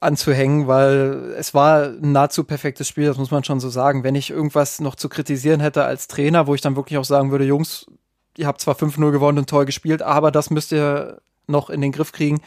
[0.00, 4.04] anzuhängen, weil es war ein nahezu perfektes Spiel, das muss man schon so sagen.
[4.04, 7.30] Wenn ich irgendwas noch zu kritisieren hätte als Trainer, wo ich dann wirklich auch sagen
[7.30, 7.86] würde, Jungs,
[8.36, 11.92] ihr habt zwar 5-0 gewonnen und toll gespielt, aber das müsst ihr noch in den
[11.92, 12.40] Griff kriegen.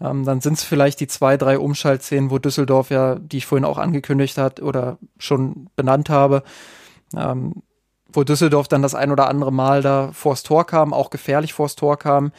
[0.00, 3.64] Ähm, dann sind es vielleicht die zwei, drei Umschaltszenen, wo Düsseldorf ja, die ich vorhin
[3.64, 6.42] auch angekündigt hat oder schon benannt habe,
[7.16, 7.62] ähm,
[8.12, 11.76] wo Düsseldorf dann das ein oder andere Mal da vors Tor kam, auch gefährlich vors
[11.76, 12.32] Tor kam,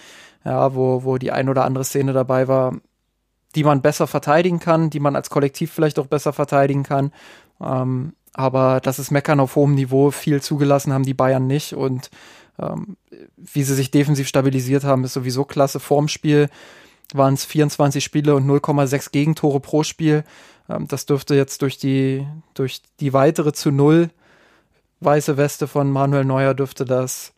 [0.43, 2.75] ja, wo, wo die ein oder andere Szene dabei war,
[3.55, 7.11] die man besser verteidigen kann, die man als Kollektiv vielleicht auch besser verteidigen kann.
[7.61, 10.11] Ähm, aber das ist Meckern auf hohem Niveau.
[10.11, 11.73] Viel zugelassen haben die Bayern nicht.
[11.73, 12.09] Und
[12.59, 12.97] ähm,
[13.37, 15.79] wie sie sich defensiv stabilisiert haben, ist sowieso klasse.
[15.79, 16.49] Vorm Spiel
[17.13, 20.23] waren es 24 Spiele und 0,6 Gegentore pro Spiel.
[20.69, 24.09] Ähm, das dürfte jetzt durch die, durch die weitere zu Null
[25.01, 27.31] weiße Weste von Manuel Neuer dürfte das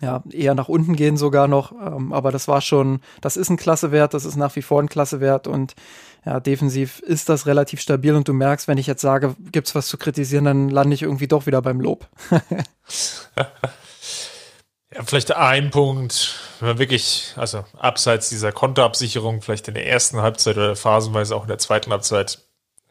[0.00, 1.72] ja eher nach unten gehen sogar noch.
[1.72, 4.88] Ähm, aber das war schon, das ist ein Klassewert, das ist nach wie vor ein
[4.88, 5.74] Klassewert und
[6.24, 9.86] ja, defensiv ist das relativ stabil und du merkst, wenn ich jetzt sage, gibt's was
[9.86, 12.08] zu kritisieren, dann lande ich irgendwie doch wieder beim Lob.
[15.04, 20.56] vielleicht ein Punkt, wenn man wirklich, also abseits dieser Kontoabsicherung, vielleicht in der ersten Halbzeit
[20.56, 22.40] oder phasenweise auch in der zweiten Halbzeit,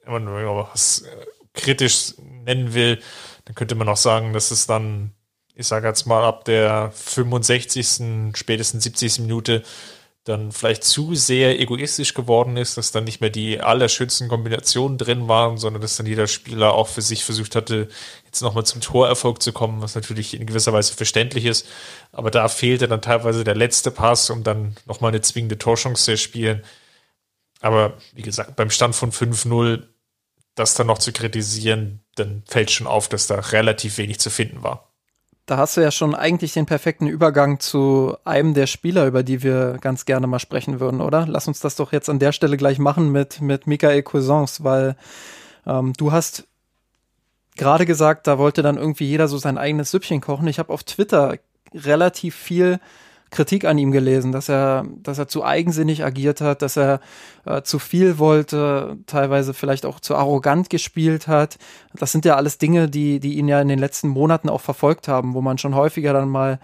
[0.04, 2.14] wenn man was äh, kritisch
[2.46, 3.02] nennen will,
[3.46, 5.14] dann könnte man auch sagen, dass es dann,
[5.56, 9.20] ich sage jetzt mal, ab der 65., spätestens 70.
[9.20, 9.64] Minute
[10.26, 15.28] dann vielleicht zu sehr egoistisch geworden ist, dass dann nicht mehr die allerschönsten Kombinationen drin
[15.28, 17.90] waren, sondern dass dann jeder Spieler auch für sich versucht hatte,
[18.26, 21.68] jetzt nochmal zum Torerfolg zu kommen, was natürlich in gewisser Weise verständlich ist.
[22.12, 26.18] Aber da fehlte dann teilweise der letzte Pass, um dann nochmal eine zwingende Torchance zu
[26.18, 26.64] spielen.
[27.62, 29.84] Aber wie gesagt, beim Stand von 5-0
[30.56, 34.64] das dann noch zu kritisieren, dann fällt schon auf, dass da relativ wenig zu finden
[34.64, 34.95] war.
[35.46, 39.44] Da hast du ja schon eigentlich den perfekten Übergang zu einem der Spieler, über die
[39.44, 41.28] wir ganz gerne mal sprechen würden, oder?
[41.28, 44.96] Lass uns das doch jetzt an der Stelle gleich machen mit, mit Michael Cousins, weil
[45.68, 46.48] ähm, du hast
[47.58, 50.48] gerade gesagt, da wollte dann irgendwie jeder so sein eigenes Süppchen kochen.
[50.48, 51.38] Ich habe auf Twitter
[51.74, 52.80] relativ viel
[53.32, 57.00] Kritik an ihm gelesen, dass er, dass er zu eigensinnig agiert hat, dass er
[57.46, 61.58] äh, zu viel wollte, teilweise vielleicht auch zu arrogant gespielt hat.
[61.94, 65.08] Das sind ja alles Dinge, die, die ihn ja in den letzten Monaten auch verfolgt
[65.08, 66.60] haben, wo man schon häufiger dann mal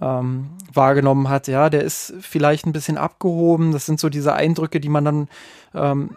[0.00, 3.72] ähm, wahrgenommen hat, ja, der ist vielleicht ein bisschen abgehoben.
[3.72, 5.28] Das sind so diese Eindrücke, die man dann
[5.74, 6.16] ähm,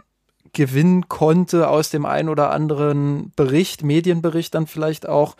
[0.54, 5.36] gewinnen konnte aus dem ein oder anderen Bericht, Medienbericht dann vielleicht auch.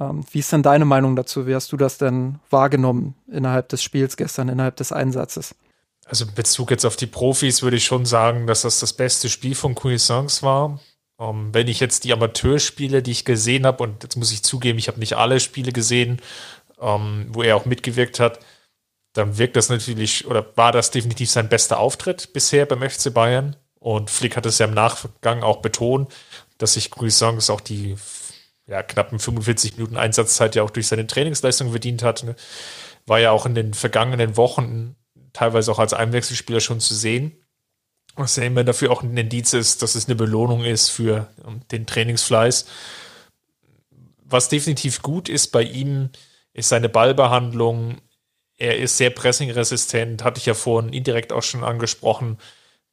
[0.00, 1.46] Ähm, wie ist denn deine Meinung dazu?
[1.46, 5.54] Wie hast du das denn wahrgenommen innerhalb des Spiels gestern, innerhalb des Einsatzes?
[6.06, 9.28] Also in Bezug jetzt auf die Profis würde ich schon sagen, dass das das beste
[9.28, 10.80] Spiel von Cuisance war.
[11.20, 14.44] Um, ähm, wenn ich jetzt die Amateurspiele, die ich gesehen habe, und jetzt muss ich
[14.44, 16.22] zugeben, ich habe nicht alle Spiele gesehen,
[16.76, 18.38] um, ähm, wo er auch mitgewirkt hat,
[19.14, 23.56] dann wirkt das natürlich oder war das definitiv sein bester Auftritt bisher beim FC Bayern.
[23.80, 26.12] Und Flick hat es ja im Nachgang auch betont,
[26.58, 27.96] dass sich Cuisance auch die
[28.68, 32.22] ja, knappen 45 Minuten Einsatzzeit ja auch durch seine Trainingsleistung verdient hat.
[32.22, 32.36] Ne?
[33.06, 34.94] War ja auch in den vergangenen Wochen
[35.32, 37.32] teilweise auch als Einwechselspieler schon zu sehen.
[38.14, 41.66] Was ja immer dafür auch ein Indiz ist, dass es eine Belohnung ist für um,
[41.68, 42.66] den Trainingsfleiß.
[44.24, 46.10] Was definitiv gut ist bei ihm,
[46.52, 47.98] ist seine Ballbehandlung.
[48.58, 52.38] Er ist sehr pressingresistent, hatte ich ja vorhin indirekt auch schon angesprochen,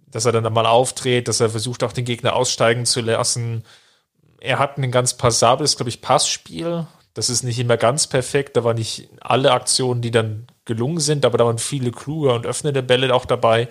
[0.07, 3.63] dass er dann mal aufdreht, dass er versucht auch den Gegner aussteigen zu lassen,
[4.45, 6.87] er hat ein ganz passables, glaube ich, Passspiel.
[7.13, 8.57] Das ist nicht immer ganz perfekt.
[8.57, 12.45] Da waren nicht alle Aktionen, die dann gelungen sind, aber da waren viele kluge und
[12.45, 13.69] öffnende Bälle auch dabei,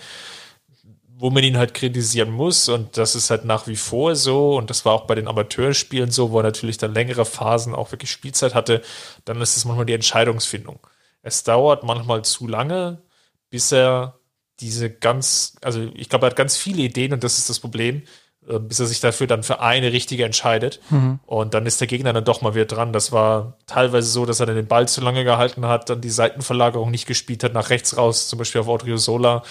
[1.16, 4.68] wo man ihn halt kritisieren muss und das ist halt nach wie vor so und
[4.70, 8.10] das war auch bei den Amateurspielen so, wo er natürlich dann längere Phasen auch wirklich
[8.10, 8.82] Spielzeit hatte,
[9.24, 10.80] dann ist es manchmal die Entscheidungsfindung.
[11.22, 13.02] Es dauert manchmal zu lange,
[13.48, 14.18] bis er
[14.60, 18.02] diese ganz, also ich glaube, er hat ganz viele Ideen und das ist das Problem,
[18.46, 20.80] bis er sich dafür dann für eine richtige entscheidet.
[20.90, 21.20] Mhm.
[21.26, 22.92] Und dann ist der Gegner dann doch mal wieder dran.
[22.92, 26.10] Das war teilweise so, dass er dann den Ball zu lange gehalten hat, dann die
[26.10, 29.42] Seitenverlagerung nicht gespielt hat, nach rechts raus, zum Beispiel auf Odriozola.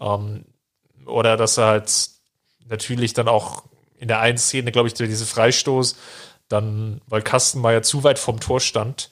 [0.00, 0.44] Ähm,
[1.06, 1.90] oder dass er halt
[2.68, 3.64] natürlich dann auch
[3.98, 5.96] in der einen Szene, glaube ich, diese Freistoß,
[6.48, 9.10] dann, weil Kastenmeier zu weit vom Tor stand,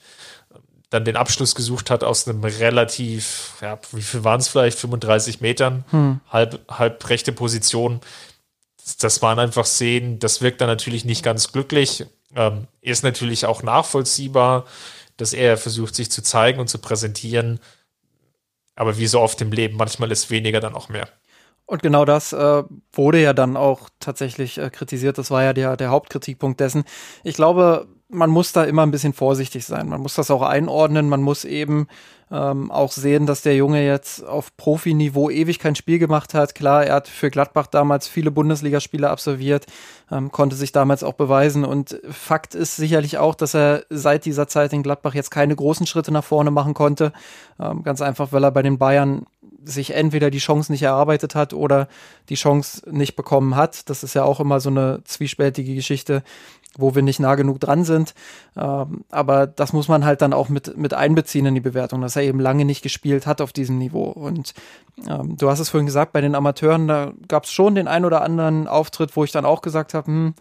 [0.89, 5.41] dann den Abschluss gesucht hat aus einem relativ, ja, wie viel waren es vielleicht, 35
[5.41, 6.21] Metern, hm.
[6.29, 7.99] halb, halb rechte Position
[8.95, 12.05] das waren einfach Szenen, das wirkt dann natürlich nicht ganz glücklich.
[12.35, 14.65] Ähm, ist natürlich auch nachvollziehbar,
[15.17, 17.59] dass er versucht, sich zu zeigen und zu präsentieren.
[18.75, 21.09] Aber wie so oft im Leben, manchmal ist weniger dann auch mehr.
[21.65, 25.17] Und genau das äh, wurde ja dann auch tatsächlich äh, kritisiert.
[25.17, 26.85] Das war ja der, der Hauptkritikpunkt dessen.
[27.23, 29.89] Ich glaube, man muss da immer ein bisschen vorsichtig sein.
[29.89, 31.09] Man muss das auch einordnen.
[31.09, 31.87] Man muss eben
[32.29, 36.55] ähm, auch sehen, dass der Junge jetzt auf Profiniveau ewig kein Spiel gemacht hat.
[36.55, 39.65] Klar, er hat für Gladbach damals viele Bundesligaspiele absolviert,
[40.11, 41.63] ähm, konnte sich damals auch beweisen.
[41.63, 45.87] Und Fakt ist sicherlich auch, dass er seit dieser Zeit in Gladbach jetzt keine großen
[45.87, 47.13] Schritte nach vorne machen konnte.
[47.59, 49.25] Ähm, ganz einfach, weil er bei den Bayern
[49.63, 51.87] sich entweder die Chance nicht erarbeitet hat oder
[52.29, 53.89] die Chance nicht bekommen hat.
[53.89, 56.23] Das ist ja auch immer so eine zwiespältige Geschichte
[56.77, 58.13] wo wir nicht nah genug dran sind.
[58.55, 62.15] Ähm, aber das muss man halt dann auch mit, mit einbeziehen in die Bewertung, dass
[62.15, 64.05] er eben lange nicht gespielt hat auf diesem Niveau.
[64.05, 64.53] Und
[65.07, 68.05] ähm, du hast es vorhin gesagt, bei den Amateuren, da gab es schon den ein
[68.05, 70.33] oder anderen Auftritt, wo ich dann auch gesagt habe, hm,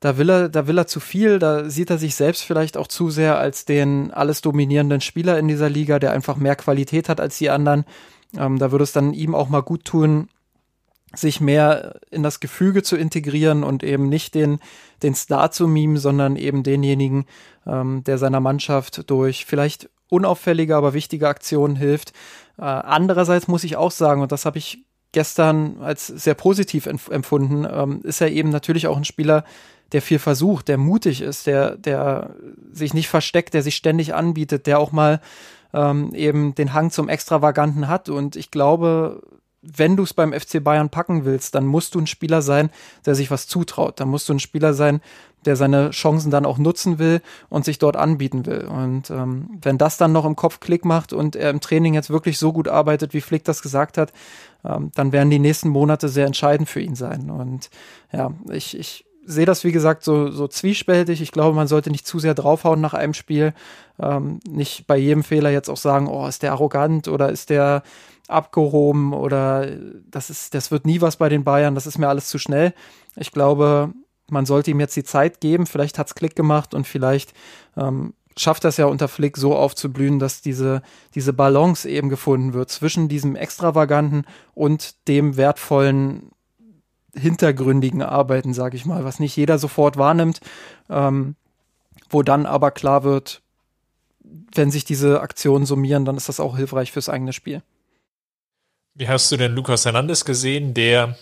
[0.00, 2.86] da will er, da will er zu viel, da sieht er sich selbst vielleicht auch
[2.86, 7.20] zu sehr als den alles dominierenden Spieler in dieser Liga, der einfach mehr Qualität hat
[7.20, 7.84] als die anderen.
[8.36, 10.28] Ähm, da würde es dann ihm auch mal gut tun,
[11.14, 14.60] sich mehr in das Gefüge zu integrieren und eben nicht den,
[15.02, 17.26] den Star zu mimen, sondern eben denjenigen,
[17.66, 22.12] ähm, der seiner Mannschaft durch vielleicht unauffällige, aber wichtige Aktionen hilft.
[22.58, 27.66] Äh, andererseits muss ich auch sagen, und das habe ich gestern als sehr positiv empfunden,
[27.70, 29.44] ähm, ist er eben natürlich auch ein Spieler,
[29.92, 32.36] der viel versucht, der mutig ist, der, der
[32.70, 35.20] sich nicht versteckt, der sich ständig anbietet, der auch mal
[35.72, 38.08] ähm, eben den Hang zum Extravaganten hat.
[38.08, 39.20] Und ich glaube,
[39.62, 42.70] wenn du es beim FC Bayern packen willst, dann musst du ein Spieler sein,
[43.04, 44.00] der sich was zutraut.
[44.00, 45.00] Dann musst du ein Spieler sein,
[45.44, 48.66] der seine Chancen dann auch nutzen will und sich dort anbieten will.
[48.66, 52.10] Und ähm, wenn das dann noch im Kopf Klick macht und er im Training jetzt
[52.10, 54.12] wirklich so gut arbeitet, wie Flick das gesagt hat,
[54.64, 57.30] ähm, dann werden die nächsten Monate sehr entscheidend für ihn sein.
[57.30, 57.70] Und
[58.12, 61.20] ja, ich, ich sehe das, wie gesagt, so, so zwiespältig.
[61.20, 63.54] Ich glaube, man sollte nicht zu sehr draufhauen nach einem Spiel.
[63.98, 67.82] Ähm, nicht bei jedem Fehler jetzt auch sagen, oh, ist der arrogant oder ist der
[68.28, 69.66] abgehoben oder
[70.10, 72.72] das ist, das wird nie was bei den Bayern, das ist mir alles zu schnell.
[73.16, 73.92] Ich glaube,
[74.30, 77.34] man sollte ihm jetzt die Zeit geben, vielleicht hat es Klick gemacht und vielleicht
[77.76, 80.82] ähm, schafft das ja unter Flick so aufzublühen, dass diese,
[81.14, 86.30] diese Balance eben gefunden wird zwischen diesem extravaganten und dem wertvollen,
[87.14, 90.40] hintergründigen Arbeiten, sage ich mal, was nicht jeder sofort wahrnimmt,
[90.88, 91.36] ähm,
[92.08, 93.42] wo dann aber klar wird,
[94.54, 97.62] wenn sich diese Aktionen summieren, dann ist das auch hilfreich fürs eigene Spiel.
[98.94, 101.16] Wie hast du denn Lukas Hernandez gesehen, der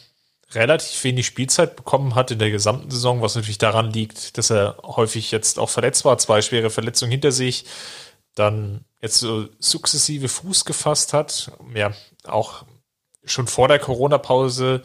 [0.53, 4.79] relativ wenig Spielzeit bekommen hat in der gesamten Saison, was natürlich daran liegt, dass er
[4.83, 7.67] häufig jetzt auch verletzt war, zwei schwere Verletzungen hinter sich,
[8.35, 11.93] dann jetzt so sukzessive Fuß gefasst hat, ja,
[12.25, 12.65] auch
[13.25, 14.83] schon vor der Corona-Pause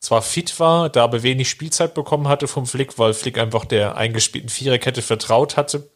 [0.00, 3.96] zwar fit war, da aber wenig Spielzeit bekommen hatte vom Flick, weil Flick einfach der
[3.96, 5.90] eingespielten Viererkette vertraut hatte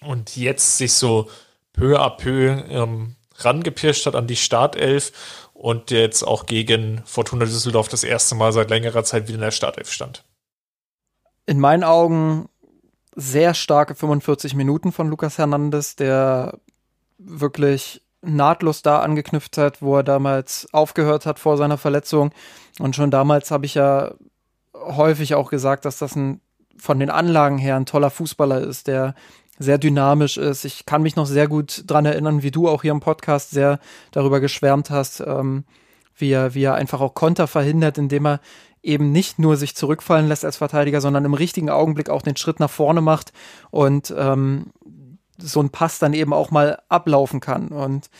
[0.00, 1.28] und jetzt sich so
[1.72, 5.12] peu à peu ähm, rangepirscht hat an die Startelf
[5.52, 9.50] und jetzt auch gegen Fortuna Düsseldorf das erste Mal seit längerer Zeit wieder in der
[9.50, 10.24] Startelf stand.
[11.46, 12.48] In meinen Augen
[13.14, 16.58] sehr starke 45 Minuten von Lukas Hernandez, der
[17.18, 22.32] wirklich nahtlos da angeknüpft hat, wo er damals aufgehört hat vor seiner Verletzung.
[22.78, 24.14] Und schon damals habe ich ja
[24.74, 26.40] häufig auch gesagt, dass das ein
[26.78, 29.14] von den Anlagen her ein toller Fußballer ist, der
[29.58, 30.64] sehr dynamisch ist.
[30.64, 33.78] Ich kann mich noch sehr gut dran erinnern, wie du auch hier im Podcast sehr
[34.10, 35.64] darüber geschwärmt hast, ähm,
[36.14, 38.40] wie, er, wie er einfach auch Konter verhindert, indem er
[38.82, 42.60] eben nicht nur sich zurückfallen lässt als Verteidiger, sondern im richtigen Augenblick auch den Schritt
[42.60, 43.32] nach vorne macht
[43.70, 44.66] und ähm,
[45.38, 47.68] so ein Pass dann eben auch mal ablaufen kann.
[47.68, 48.10] Und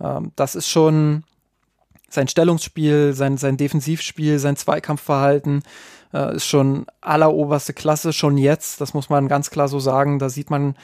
[0.00, 1.24] ähm, das ist schon
[2.08, 5.62] sein Stellungsspiel, sein, sein Defensivspiel, sein Zweikampfverhalten
[6.12, 8.80] äh, ist schon alleroberste Klasse, schon jetzt.
[8.80, 10.18] Das muss man ganz klar so sagen.
[10.18, 10.76] Da sieht man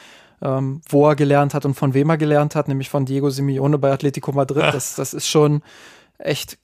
[0.42, 3.78] ähm, wo er gelernt hat und von wem er gelernt hat, nämlich von Diego Simeone
[3.78, 4.74] bei Atletico Madrid.
[4.74, 5.62] Das, das ist schon
[6.18, 6.58] echt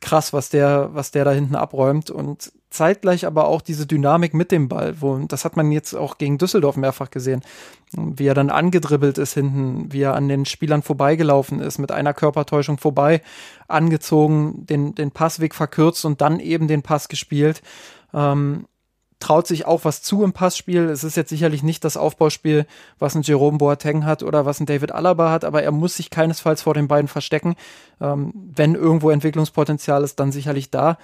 [0.00, 4.52] krass, was der, was der da hinten abräumt und zeitgleich aber auch diese Dynamik mit
[4.52, 7.42] dem Ball, wo, das hat man jetzt auch gegen Düsseldorf mehrfach gesehen,
[7.92, 12.14] wie er dann angedribbelt ist hinten, wie er an den Spielern vorbeigelaufen ist, mit einer
[12.14, 13.22] Körpertäuschung vorbei,
[13.66, 17.60] angezogen, den, den Passweg verkürzt und dann eben den Pass gespielt.
[18.14, 18.66] Ähm,
[19.20, 20.88] traut sich auch was zu im Passspiel.
[20.88, 22.66] Es ist jetzt sicherlich nicht das Aufbauspiel,
[22.98, 26.08] was ein Jerome Boateng hat oder was ein David Alaba hat, aber er muss sich
[26.08, 27.54] keinesfalls vor den beiden verstecken.
[28.00, 30.96] Ähm, wenn irgendwo Entwicklungspotenzial ist, dann sicherlich da.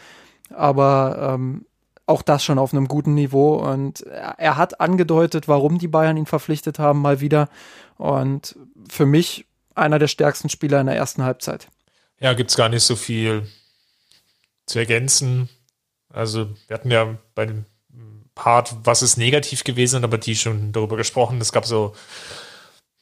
[0.51, 1.67] Aber ähm,
[2.07, 3.57] auch das schon auf einem guten Niveau.
[3.57, 7.49] Und er, hat angedeutet, warum die Bayern ihn verpflichtet haben, mal wieder.
[7.97, 8.57] Und
[8.89, 11.69] für mich einer der stärksten Spieler in der ersten Halbzeit.
[12.21, 13.47] Ja, gibt's gar nicht so viel
[14.67, 15.49] zu ergänzen.
[16.09, 17.67] Also, wir hatten ja bei dem
[18.35, 21.41] Part, was ist negativ gewesen, aber die schon darüber gesprochen.
[21.41, 21.95] Es gab so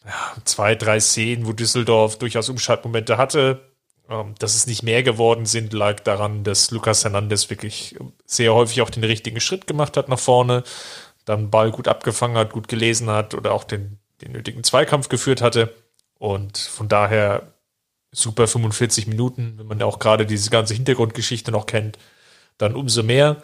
[0.05, 0.13] ja,
[0.45, 3.74] zwei, drei Szenen, wo Düsseldorf durchaus Umschaltmomente hatte.
[4.09, 8.83] Ähm, dass es nicht mehr geworden sind, lag daran, dass Lucas Hernandez wirklich sehr häufig
[8.83, 10.63] auch den richtigen Schritt gemacht hat nach vorne,
[11.25, 15.41] dann Ball gut abgefangen hat, gut gelesen hat oder auch den, den nötigen Zweikampf geführt
[15.41, 15.75] hatte.
[16.19, 17.55] Und von daher
[18.13, 21.99] super 45 Minuten, wenn man auch gerade diese ganze Hintergrundgeschichte noch kennt,
[22.59, 23.43] dann umso mehr.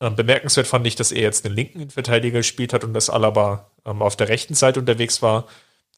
[0.00, 3.70] Ähm, bemerkenswert fand ich, dass er jetzt den linken Verteidiger gespielt hat und dass Alaba
[3.84, 5.46] ähm, auf der rechten Seite unterwegs war.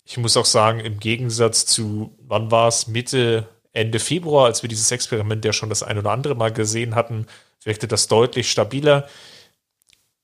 [0.05, 4.69] Ich muss auch sagen, im Gegensatz zu, wann war es, Mitte, Ende Februar, als wir
[4.69, 7.27] dieses Experiment ja schon das ein oder andere Mal gesehen hatten,
[7.65, 9.09] wirkte das deutlich stabiler.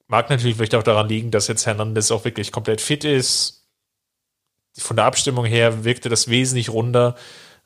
[0.06, 3.66] Mag natürlich vielleicht auch daran liegen, dass jetzt Hernandez auch wirklich komplett fit ist.
[4.76, 7.16] Von der Abstimmung her wirkte das wesentlich runder.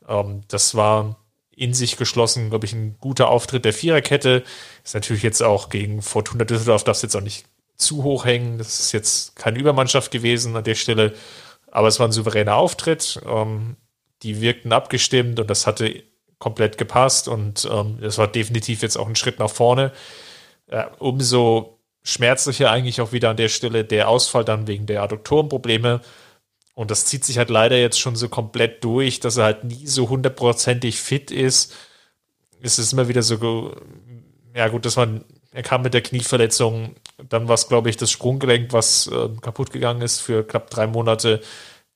[0.08, 1.16] Ähm, das war
[1.54, 4.42] in sich geschlossen, glaube ich, ein guter Auftritt der Viererkette.
[4.84, 8.58] Ist natürlich jetzt auch gegen Fortuna Düsseldorf, darf es jetzt auch nicht zu hoch hängen.
[8.58, 11.14] Das ist jetzt keine Übermannschaft gewesen an der Stelle,
[11.70, 13.20] aber es war ein souveräner Auftritt.
[13.26, 13.76] Ähm,
[14.22, 16.02] die wirkten abgestimmt und das hatte
[16.38, 19.92] komplett gepasst und ähm, das war definitiv jetzt auch ein Schritt nach vorne.
[20.66, 26.00] Äh, umso schmerzlicher eigentlich auch wieder an der Stelle der Ausfall dann wegen der Adduktorenprobleme.
[26.74, 29.86] Und das zieht sich halt leider jetzt schon so komplett durch, dass er halt nie
[29.86, 31.74] so hundertprozentig fit ist.
[32.60, 33.76] Es ist immer wieder so,
[34.54, 36.96] ja gut, dass man, er kam mit der Knieverletzung,
[37.28, 40.86] dann war es, glaube ich, das Sprunggelenk, was äh, kaputt gegangen ist für knapp drei
[40.86, 41.40] Monate.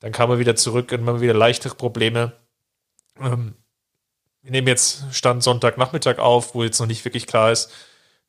[0.01, 2.33] Dann kam er wieder zurück und immer wieder leichtere Probleme.
[3.21, 3.55] Ähm,
[4.43, 7.73] wir nehmen jetzt Stand Sonntagnachmittag auf, wo jetzt noch nicht wirklich klar ist,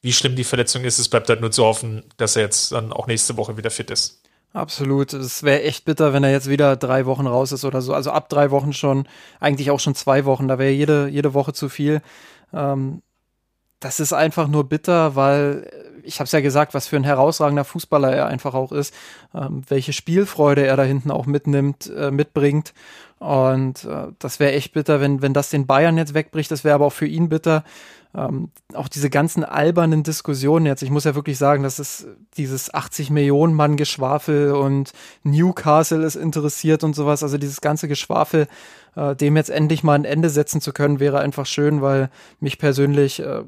[0.01, 0.99] wie schlimm die Verletzung ist.
[0.99, 3.91] Es bleibt halt nur zu hoffen, dass er jetzt dann auch nächste Woche wieder fit
[3.91, 4.23] ist.
[4.53, 5.13] Absolut.
[5.13, 7.93] Es wäre echt bitter, wenn er jetzt wieder drei Wochen raus ist oder so.
[7.93, 9.08] Also ab drei Wochen schon,
[9.39, 10.47] eigentlich auch schon zwei Wochen.
[10.47, 12.01] Da wäre jede, jede Woche zu viel.
[12.53, 13.01] Ähm,
[13.80, 15.69] das ist einfach nur bitter, weil
[16.08, 18.93] ich habe es ja gesagt, was für ein herausragender Fußballer er einfach auch ist,
[19.36, 22.74] ähm, welche Spielfreude er da hinten auch mitnimmt, äh, mitbringt.
[23.20, 26.52] Und äh, das wäre echt bitter, wenn, wenn das den Bayern jetzt wegbricht.
[26.52, 27.63] Das wäre aber auch für ihn bitter,
[28.15, 32.74] ähm, auch diese ganzen albernen Diskussionen jetzt, ich muss ja wirklich sagen, das ist dieses
[32.74, 34.91] 80 Millionen Mann Geschwafel und
[35.24, 38.48] Newcastle ist interessiert und sowas, also dieses ganze Geschwafel,
[38.96, 42.58] äh, dem jetzt endlich mal ein Ende setzen zu können, wäre einfach schön, weil mich
[42.58, 43.43] persönlich äh,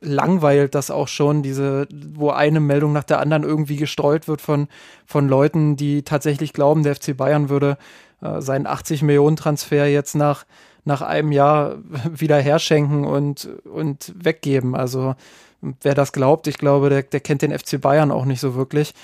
[0.00, 4.68] langweilt das auch schon, diese, wo eine Meldung nach der anderen irgendwie gestreut wird von,
[5.06, 7.78] von Leuten, die tatsächlich glauben, der FC Bayern würde
[8.22, 10.44] äh, seinen 80 Millionen Transfer jetzt nach
[10.88, 11.76] nach einem Jahr
[12.12, 14.74] wieder herschenken und, und weggeben.
[14.74, 15.14] Also
[15.60, 18.94] wer das glaubt, ich glaube, der, der kennt den FC Bayern auch nicht so wirklich.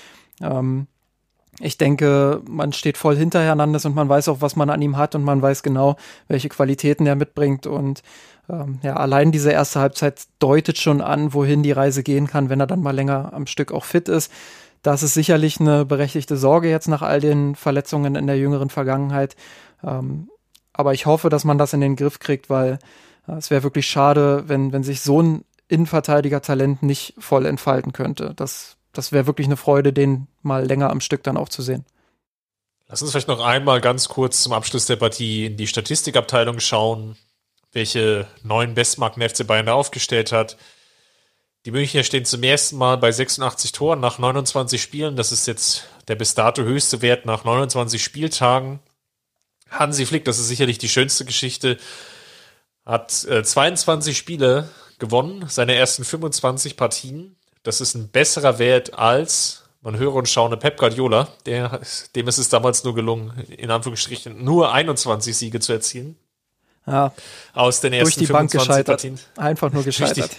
[0.41, 0.87] Ähm,
[1.61, 4.97] ich denke, man steht voll hinter Hernandez und man weiß auch, was man an ihm
[4.97, 5.95] hat und man weiß genau,
[6.27, 7.65] welche Qualitäten er mitbringt.
[7.65, 8.01] Und
[8.49, 12.59] ähm, ja, allein diese erste Halbzeit deutet schon an, wohin die Reise gehen kann, wenn
[12.59, 14.31] er dann mal länger am Stück auch fit ist.
[14.81, 19.35] Das ist sicherlich eine berechtigte Sorge jetzt nach all den Verletzungen in der jüngeren Vergangenheit.
[19.83, 20.29] Ähm,
[20.73, 22.79] aber ich hoffe, dass man das in den Griff kriegt, weil
[23.27, 28.33] äh, es wäre wirklich schade, wenn, wenn sich so ein Innenverteidiger-Talent nicht voll entfalten könnte.
[28.35, 31.85] Das, das wäre wirklich eine Freude, den mal länger am Stück dann auch zu sehen.
[32.87, 37.17] Lass uns vielleicht noch einmal ganz kurz zum Abschluss der Partie in die Statistikabteilung schauen,
[37.75, 40.57] welche neuen Bestmarken der FC Bayern da aufgestellt hat.
[41.65, 45.15] Die Münchner stehen zum ersten Mal bei 86 Toren nach 29 Spielen.
[45.15, 48.79] Das ist jetzt der bis dato höchste Wert nach 29 Spieltagen.
[49.69, 51.77] Hansi Flick, das ist sicherlich die schönste Geschichte,
[52.85, 57.35] hat äh, 22 Spiele gewonnen, seine ersten 25 Partien.
[57.63, 61.81] Das ist ein besserer Wert als, man höre und schaue, Pep Guardiola, der,
[62.15, 66.15] dem ist es damals nur gelungen, in Anführungsstrichen nur 21 Siege zu erzielen.
[66.87, 67.13] Ja.
[67.53, 68.85] Aus den ersten durch die 25 Bank gescheitert.
[68.87, 69.19] Partien.
[69.37, 70.31] Einfach nur gescheitert.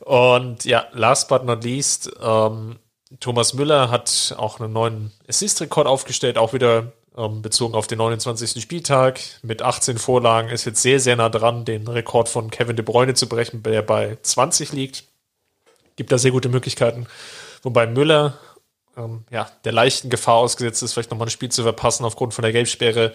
[0.00, 2.78] Und ja, last but not least, ähm,
[3.20, 8.60] Thomas Müller hat auch einen neuen Assist-Rekord aufgestellt, auch wieder ähm, bezogen auf den 29.
[8.60, 9.20] Spieltag.
[9.42, 13.14] Mit 18 Vorlagen ist jetzt sehr, sehr nah dran, den Rekord von Kevin De Bruyne
[13.14, 15.04] zu brechen, der bei 20 liegt.
[15.96, 17.06] Gibt da sehr gute Möglichkeiten.
[17.62, 18.38] Wobei Müller
[18.96, 22.42] ähm, ja, der leichten Gefahr ausgesetzt ist, vielleicht nochmal ein Spiel zu verpassen aufgrund von
[22.42, 23.14] der Gelbsperre.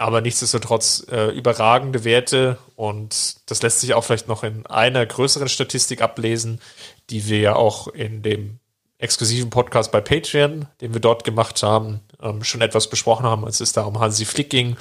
[0.00, 5.50] Aber nichtsdestotrotz äh, überragende Werte und das lässt sich auch vielleicht noch in einer größeren
[5.50, 6.58] Statistik ablesen,
[7.10, 8.60] die wir ja auch in dem
[8.96, 13.72] exklusiven Podcast bei Patreon, den wir dort gemacht haben, ähm, schon etwas besprochen haben, es
[13.74, 14.78] da um Hansi Flick ging.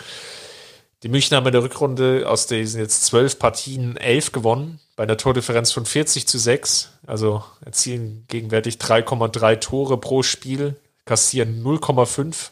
[1.04, 5.18] Die Münchner haben in der Rückrunde aus diesen jetzt zwölf Partien elf gewonnen, bei einer
[5.18, 6.92] Tordifferenz von 40 zu 6.
[7.06, 12.52] Also erzielen gegenwärtig 3,3 Tore pro Spiel, kassieren 0,5.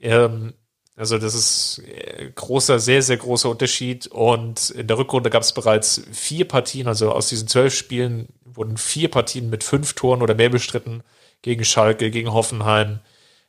[0.00, 0.54] Ähm,
[0.96, 4.06] also das ist äh, großer, sehr, sehr großer Unterschied.
[4.08, 8.76] Und in der Rückrunde gab es bereits vier Partien, also aus diesen zwölf Spielen wurden
[8.76, 11.02] vier Partien mit fünf Toren oder mehr bestritten
[11.40, 13.00] gegen Schalke, gegen Hoffenheim,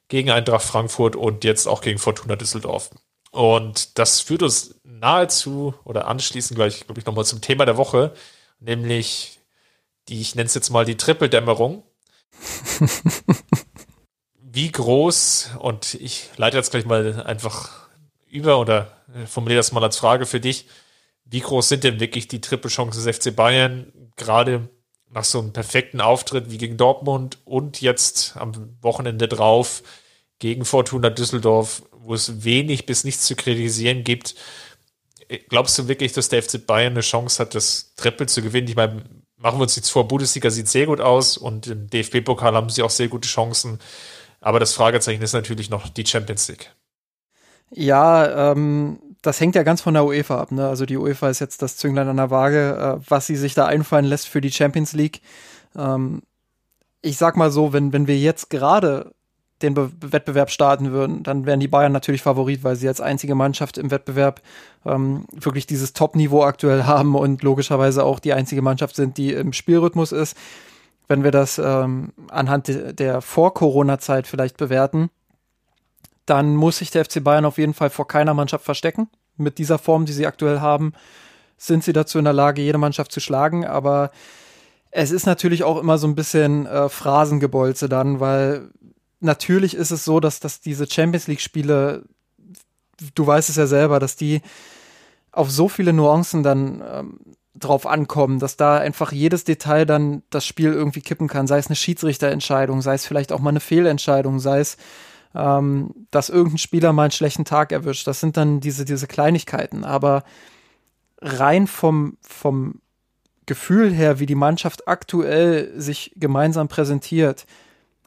[0.08, 2.90] gegen Eintracht Frankfurt und jetzt auch gegen Fortuna Düsseldorf.
[3.32, 8.14] Und das führt uns nahezu oder anschließend gleich, glaube ich, nochmal zum Thema der Woche,
[8.60, 9.40] nämlich
[10.08, 11.84] die, ich nenne es jetzt mal die Trippeldämmerung.
[14.56, 17.72] Wie groß, und ich leite jetzt gleich mal einfach
[18.30, 18.96] über oder
[19.26, 20.68] formuliere das mal als Frage für dich,
[21.26, 24.70] wie groß sind denn wirklich die Trippelchancen des FC Bayern, gerade
[25.10, 29.82] nach so einem perfekten Auftritt wie gegen Dortmund und jetzt am Wochenende drauf
[30.38, 34.36] gegen Fortuna Düsseldorf, wo es wenig bis nichts zu kritisieren gibt.
[35.50, 38.68] Glaubst du wirklich, dass der FC Bayern eine Chance hat, das Triple zu gewinnen?
[38.68, 39.04] Ich meine,
[39.36, 42.84] machen wir uns jetzt vor, Bundesliga sieht sehr gut aus und im DFB-Pokal haben sie
[42.84, 43.80] auch sehr gute Chancen.
[44.44, 46.72] Aber das Fragezeichen ist natürlich noch die Champions League.
[47.72, 50.52] Ja, ähm, das hängt ja ganz von der UEFA ab.
[50.52, 50.68] Ne?
[50.68, 53.66] Also die UEFA ist jetzt das Zünglein an der Waage, äh, was sie sich da
[53.66, 55.22] einfallen lässt für die Champions League.
[55.76, 56.22] Ähm,
[57.02, 59.14] ich sag mal so, wenn, wenn wir jetzt gerade
[59.62, 63.34] den Be Wettbewerb starten würden, dann wären die Bayern natürlich Favorit, weil sie als einzige
[63.34, 64.42] Mannschaft im Wettbewerb
[64.86, 69.54] ähm, wirklich dieses Top-Niveau aktuell haben und logischerweise auch die einzige Mannschaft sind, die im
[69.54, 70.36] Spielrhythmus ist.
[71.08, 75.10] Wenn wir das ähm, anhand de der Vor-Corona-Zeit vielleicht bewerten,
[76.26, 79.10] dann muss sich der FC Bayern auf jeden Fall vor keiner Mannschaft verstecken.
[79.36, 80.94] Mit dieser Form, die sie aktuell haben,
[81.58, 84.12] sind sie dazu in der Lage, jede Mannschaft zu schlagen, aber
[84.92, 88.70] es ist natürlich auch immer so ein bisschen äh, Phrasengebolze dann, weil
[89.20, 92.04] natürlich ist es so, dass, dass diese Champions League-Spiele,
[93.16, 94.42] du weißt es ja selber, dass die
[95.32, 97.20] auf so viele Nuancen dann ähm,
[97.56, 101.68] drauf ankommen, dass da einfach jedes Detail dann das Spiel irgendwie kippen kann, sei es
[101.68, 104.78] eine Schiedsrichterentscheidung, sei es vielleicht auch mal eine Fehlentscheidung, sei es,
[105.36, 108.08] ähm, dass irgendein Spieler mal einen schlechten Tag erwischt.
[108.08, 109.84] Das sind dann diese, diese Kleinigkeiten.
[109.84, 110.24] Aber
[111.22, 112.82] rein vom, vom
[113.46, 117.46] Gefühl her, wie die Mannschaft aktuell sich gemeinsam präsentiert,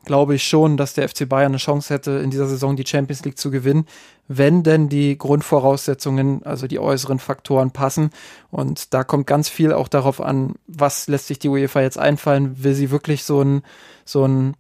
[0.05, 3.25] glaube ich schon, dass der FC Bayern eine Chance hätte, in dieser Saison die Champions
[3.25, 3.87] League zu gewinnen,
[4.29, 8.11] wenn denn die Grundvoraussetzungen, also die äußeren Faktoren passen.
[8.51, 12.63] Und da kommt ganz viel auch darauf an, was lässt sich die UEFA jetzt einfallen?
[12.63, 13.63] Will sie wirklich so ein,
[14.05, 14.55] so ein,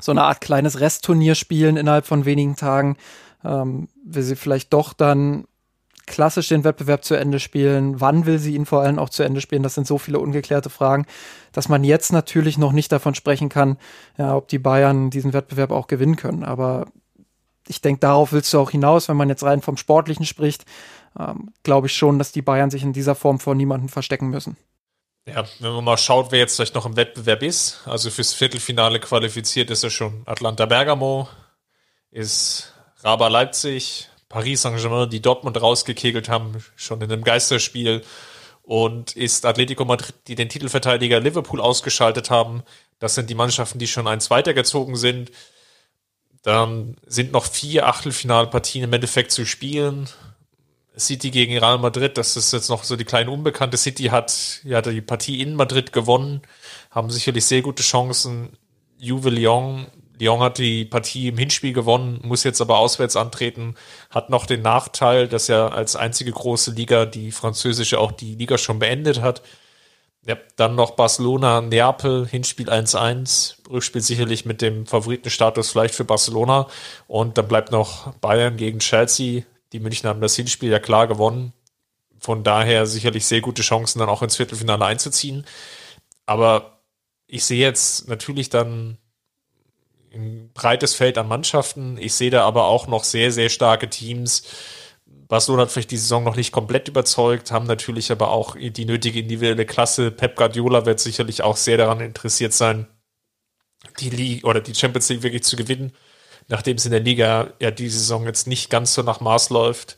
[0.00, 2.96] so eine Art kleines Restturnier spielen innerhalb von wenigen Tagen?
[3.44, 5.44] Ähm, will sie vielleicht doch dann
[6.06, 8.00] klassisch den Wettbewerb zu Ende spielen?
[8.00, 9.62] Wann will sie ihn vor allem auch zu Ende spielen?
[9.62, 11.04] Das sind so viele ungeklärte Fragen,
[11.52, 13.76] dass man jetzt natürlich noch nicht davon sprechen kann,
[14.16, 16.44] ja, ob die Bayern diesen Wettbewerb auch gewinnen können.
[16.44, 16.86] Aber
[17.68, 20.64] ich denke, darauf willst du auch hinaus, wenn man jetzt rein vom Sportlichen spricht.
[21.18, 24.56] Ähm, Glaube ich schon, dass die Bayern sich in dieser Form vor niemandem verstecken müssen.
[25.26, 29.00] Ja, wenn man mal schaut, wer jetzt vielleicht noch im Wettbewerb ist, also fürs Viertelfinale
[29.00, 31.28] qualifiziert ist er schon Atlanta Bergamo,
[32.12, 38.02] ist Raba Leipzig, Paris Saint-Germain, die Dortmund rausgekegelt haben, schon in einem Geisterspiel.
[38.62, 42.64] Und ist Atletico Madrid, die den Titelverteidiger Liverpool ausgeschaltet haben.
[42.98, 45.30] Das sind die Mannschaften, die schon eins weitergezogen sind.
[46.46, 50.08] Dann sind noch vier Achtelfinalpartien im Endeffekt zu spielen.
[50.96, 53.76] City gegen Real Madrid, das ist jetzt noch so die kleine Unbekannte.
[53.76, 56.42] City hat ja die Partie in Madrid gewonnen,
[56.92, 58.50] haben sicherlich sehr gute Chancen.
[58.96, 59.88] Juve Lyon
[60.20, 63.74] Lyon hat die Partie im Hinspiel gewonnen, muss jetzt aber auswärts antreten,
[64.08, 68.56] hat noch den Nachteil, dass er als einzige große Liga die französische auch die Liga
[68.56, 69.42] schon beendet hat.
[70.26, 76.66] Ja, dann noch Barcelona, Neapel, Hinspiel 1-1, Rückspiel sicherlich mit dem Favoritenstatus vielleicht für Barcelona.
[77.06, 79.44] Und dann bleibt noch Bayern gegen Chelsea.
[79.72, 81.52] Die München haben das Hinspiel ja klar gewonnen.
[82.18, 85.46] Von daher sicherlich sehr gute Chancen, dann auch ins Viertelfinale einzuziehen.
[86.24, 86.80] Aber
[87.28, 88.98] ich sehe jetzt natürlich dann
[90.12, 91.98] ein breites Feld an Mannschaften.
[91.98, 94.42] Ich sehe da aber auch noch sehr, sehr starke Teams.
[95.28, 99.20] Barcelona hat vielleicht die Saison noch nicht komplett überzeugt, haben natürlich aber auch die nötige
[99.20, 100.10] individuelle Klasse.
[100.10, 102.86] Pep Guardiola wird sicherlich auch sehr daran interessiert sein,
[104.00, 105.92] die Liga oder die Champions League wirklich zu gewinnen,
[106.48, 109.96] nachdem es in der Liga ja die Saison jetzt nicht ganz so nach Maß läuft.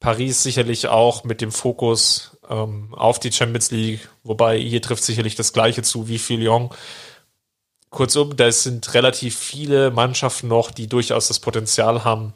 [0.00, 5.36] Paris sicherlich auch mit dem Fokus ähm, auf die Champions League, wobei hier trifft sicherlich
[5.36, 6.70] das Gleiche zu wie für Lyon.
[7.90, 12.34] Kurzum, da sind relativ viele Mannschaften noch, die durchaus das Potenzial haben,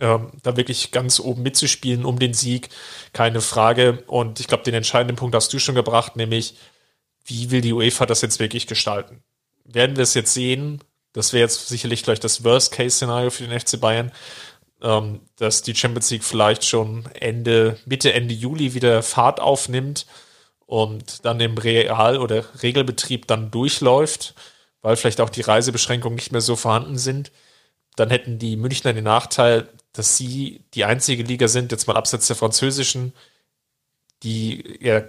[0.00, 2.70] ähm, da wirklich ganz oben mitzuspielen um den Sieg,
[3.12, 4.02] keine Frage.
[4.06, 6.54] Und ich glaube, den entscheidenden Punkt hast du schon gebracht, nämlich
[7.24, 9.22] wie will die UEFA das jetzt wirklich gestalten?
[9.64, 10.82] Werden wir es jetzt sehen?
[11.12, 14.12] Das wäre jetzt sicherlich gleich das Worst-Case-Szenario für den FC Bayern,
[14.82, 20.06] ähm, dass die Champions League vielleicht schon Ende, Mitte, Ende Juli wieder Fahrt aufnimmt
[20.66, 24.34] und dann im Real- oder Regelbetrieb dann durchläuft,
[24.82, 27.32] weil vielleicht auch die Reisebeschränkungen nicht mehr so vorhanden sind.
[27.96, 32.26] Dann hätten die Münchner den Nachteil, dass sie die einzige Liga sind, jetzt mal abseits
[32.26, 33.12] der französischen,
[34.22, 35.02] die ja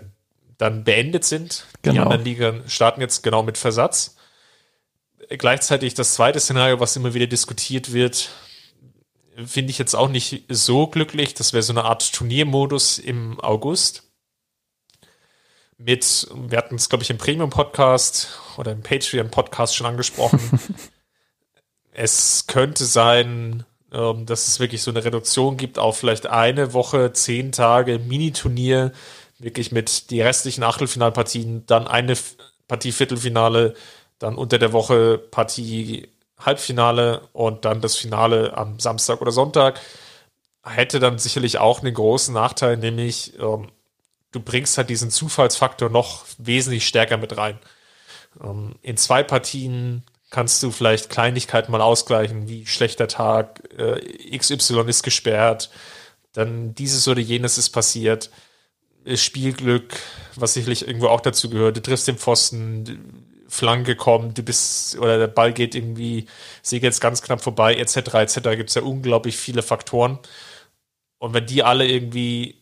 [0.58, 1.66] dann beendet sind.
[1.82, 1.94] Genau.
[1.94, 4.16] Die anderen Ligen starten jetzt genau mit Versatz.
[5.30, 8.30] Gleichzeitig das zweite Szenario, was immer wieder diskutiert wird,
[9.46, 11.34] finde ich jetzt auch nicht so glücklich.
[11.34, 14.04] Das wäre so eine Art Turniermodus im August.
[15.78, 20.40] Mit, wir hatten es, glaube ich, im Premium-Podcast oder im Patreon-Podcast schon angesprochen.
[21.92, 27.14] es könnte sein, ähm, dass es wirklich so eine Reduktion gibt auf vielleicht eine Woche,
[27.14, 28.92] zehn Tage Mini-Turnier
[29.39, 32.16] wirklich mit die restlichen Achtelfinalpartien, dann eine
[32.68, 33.74] Partie Viertelfinale,
[34.20, 39.80] dann unter der Woche Partie Halbfinale und dann das Finale am Samstag oder Sonntag,
[40.64, 43.70] hätte dann sicherlich auch einen großen Nachteil, nämlich ähm,
[44.32, 47.60] du bringst halt diesen Zufallsfaktor noch wesentlich stärker mit rein.
[48.44, 54.86] Ähm, in zwei Partien kannst du vielleicht Kleinigkeiten mal ausgleichen, wie schlechter Tag, äh, XY
[54.88, 55.70] ist gesperrt,
[56.34, 58.32] dann dieses oder jenes ist passiert.
[59.16, 59.96] Spielglück,
[60.36, 61.76] was sicherlich irgendwo auch dazu gehört.
[61.78, 66.28] Du triffst den Pfosten, Flanke kommt, du bist, oder der Ball geht irgendwie,
[66.62, 68.36] sehe jetzt ganz knapp vorbei, etc., etc.
[68.56, 70.20] Gibt es ja unglaublich viele Faktoren.
[71.18, 72.61] Und wenn die alle irgendwie,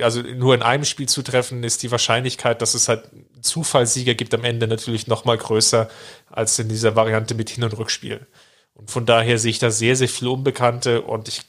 [0.00, 3.08] also nur in einem Spiel zutreffen, ist die Wahrscheinlichkeit, dass es halt
[3.40, 5.88] Zufallssieger gibt am Ende natürlich noch mal größer
[6.30, 8.26] als in dieser Variante mit Hin- und Rückspiel.
[8.74, 11.42] Und von daher sehe ich da sehr, sehr viele Unbekannte und ich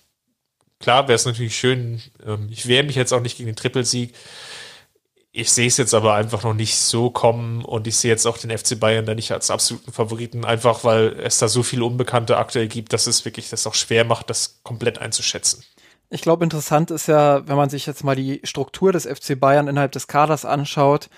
[0.80, 4.16] Klar wäre es natürlich schön, ähm, ich wehre mich jetzt auch nicht gegen den Trippelsieg.
[5.32, 8.38] Ich sehe es jetzt aber einfach noch nicht so kommen und ich sehe jetzt auch
[8.38, 12.38] den FC Bayern da nicht als absoluten Favoriten, einfach weil es da so viele Unbekannte
[12.38, 15.64] aktuell gibt, dass es wirklich das auch schwer macht, das komplett einzuschätzen.
[16.10, 19.68] Ich glaube, interessant ist ja, wenn man sich jetzt mal die Struktur des FC Bayern
[19.68, 21.10] innerhalb des Kaders anschaut,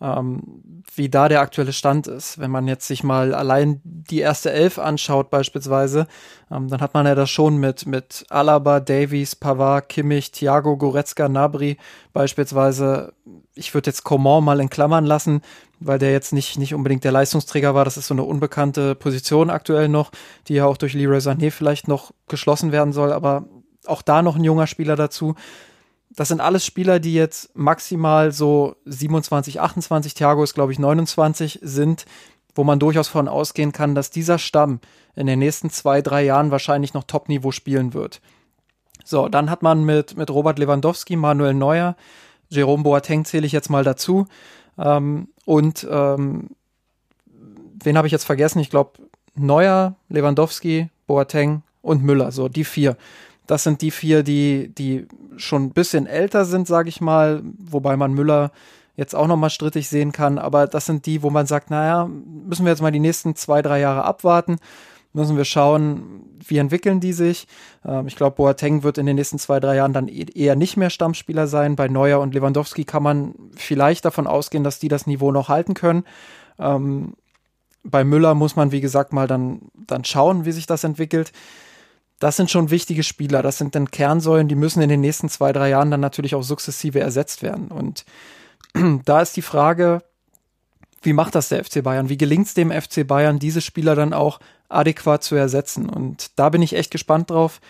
[0.00, 2.38] ähm, wie da der aktuelle Stand ist.
[2.38, 6.06] Wenn man jetzt sich mal allein die erste Elf anschaut beispielsweise,
[6.50, 11.28] ähm, dann hat man ja das schon mit, mit Alaba, Davies, Pavard, Kimmich, Thiago, Goretzka,
[11.28, 11.76] Nabri
[12.12, 13.12] beispielsweise.
[13.54, 15.42] Ich würde jetzt Coman mal in Klammern lassen,
[15.80, 17.84] weil der jetzt nicht, nicht unbedingt der Leistungsträger war.
[17.84, 20.12] Das ist so eine unbekannte Position aktuell noch,
[20.46, 23.44] die ja auch durch Leroy Sané vielleicht noch geschlossen werden soll, aber
[23.88, 25.34] auch da noch ein junger Spieler dazu
[26.10, 31.60] das sind alles Spieler, die jetzt maximal so 27, 28, Thiago ist glaube ich 29
[31.62, 32.06] sind,
[32.54, 34.80] wo man durchaus von ausgehen kann, dass dieser Stamm
[35.14, 38.20] in den nächsten zwei, drei Jahren wahrscheinlich noch Top-Niveau spielen wird.
[39.04, 41.96] So, dann hat man mit, mit Robert Lewandowski, Manuel Neuer,
[42.48, 44.26] Jerome Boateng zähle ich jetzt mal dazu.
[44.78, 46.50] Ähm, und ähm,
[47.82, 48.58] wen habe ich jetzt vergessen?
[48.58, 48.92] Ich glaube,
[49.34, 52.96] Neuer, Lewandowski, Boateng und Müller, so die vier.
[53.48, 57.96] Das sind die vier, die, die schon ein bisschen älter sind, sage ich mal, wobei
[57.96, 58.52] man Müller
[58.94, 60.38] jetzt auch nochmal strittig sehen kann.
[60.38, 63.62] Aber das sind die, wo man sagt, naja, müssen wir jetzt mal die nächsten zwei,
[63.62, 64.58] drei Jahre abwarten.
[65.14, 67.48] Müssen wir schauen, wie entwickeln die sich.
[67.86, 70.76] Ähm, ich glaube, Boateng wird in den nächsten zwei, drei Jahren dann e-, eher nicht
[70.76, 71.74] mehr Stammspieler sein.
[71.74, 75.72] Bei Neuer und Lewandowski kann man vielleicht davon ausgehen, dass die das Niveau noch halten
[75.72, 76.04] können.
[76.58, 77.14] Ähm,
[77.82, 81.32] bei Müller muss man, wie gesagt, mal dann, dann schauen, wie sich das entwickelt
[82.18, 83.42] das sind schon wichtige Spieler.
[83.42, 86.42] Das sind dann Kernsäulen, die müssen in den nächsten zwei, drei Jahren dann natürlich auch
[86.42, 87.68] sukzessive ersetzt werden.
[87.68, 88.04] Und
[89.04, 90.02] da ist die Frage,
[91.02, 92.08] wie macht das der FC Bayern?
[92.08, 95.88] Wie gelingt es dem FC Bayern, diese Spieler dann auch adäquat zu ersetzen?
[95.88, 97.60] Und da bin ich echt gespannt drauf,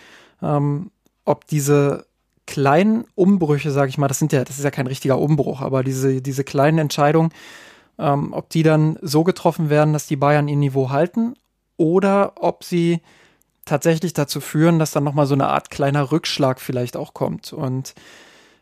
[0.41, 0.89] ähm,
[1.25, 2.07] ob diese
[2.47, 5.83] kleinen Umbrüche, sage ich mal, das sind ja, das ist ja kein richtiger Umbruch, aber
[5.83, 7.31] diese, diese kleinen Entscheidungen,
[7.99, 11.35] ähm, ob die dann so getroffen werden, dass die Bayern ihr Niveau halten
[11.77, 13.01] oder ob sie
[13.69, 17.53] tatsächlich dazu führen, dass dann nochmal so eine Art kleiner Rückschlag vielleicht auch kommt.
[17.53, 17.93] Und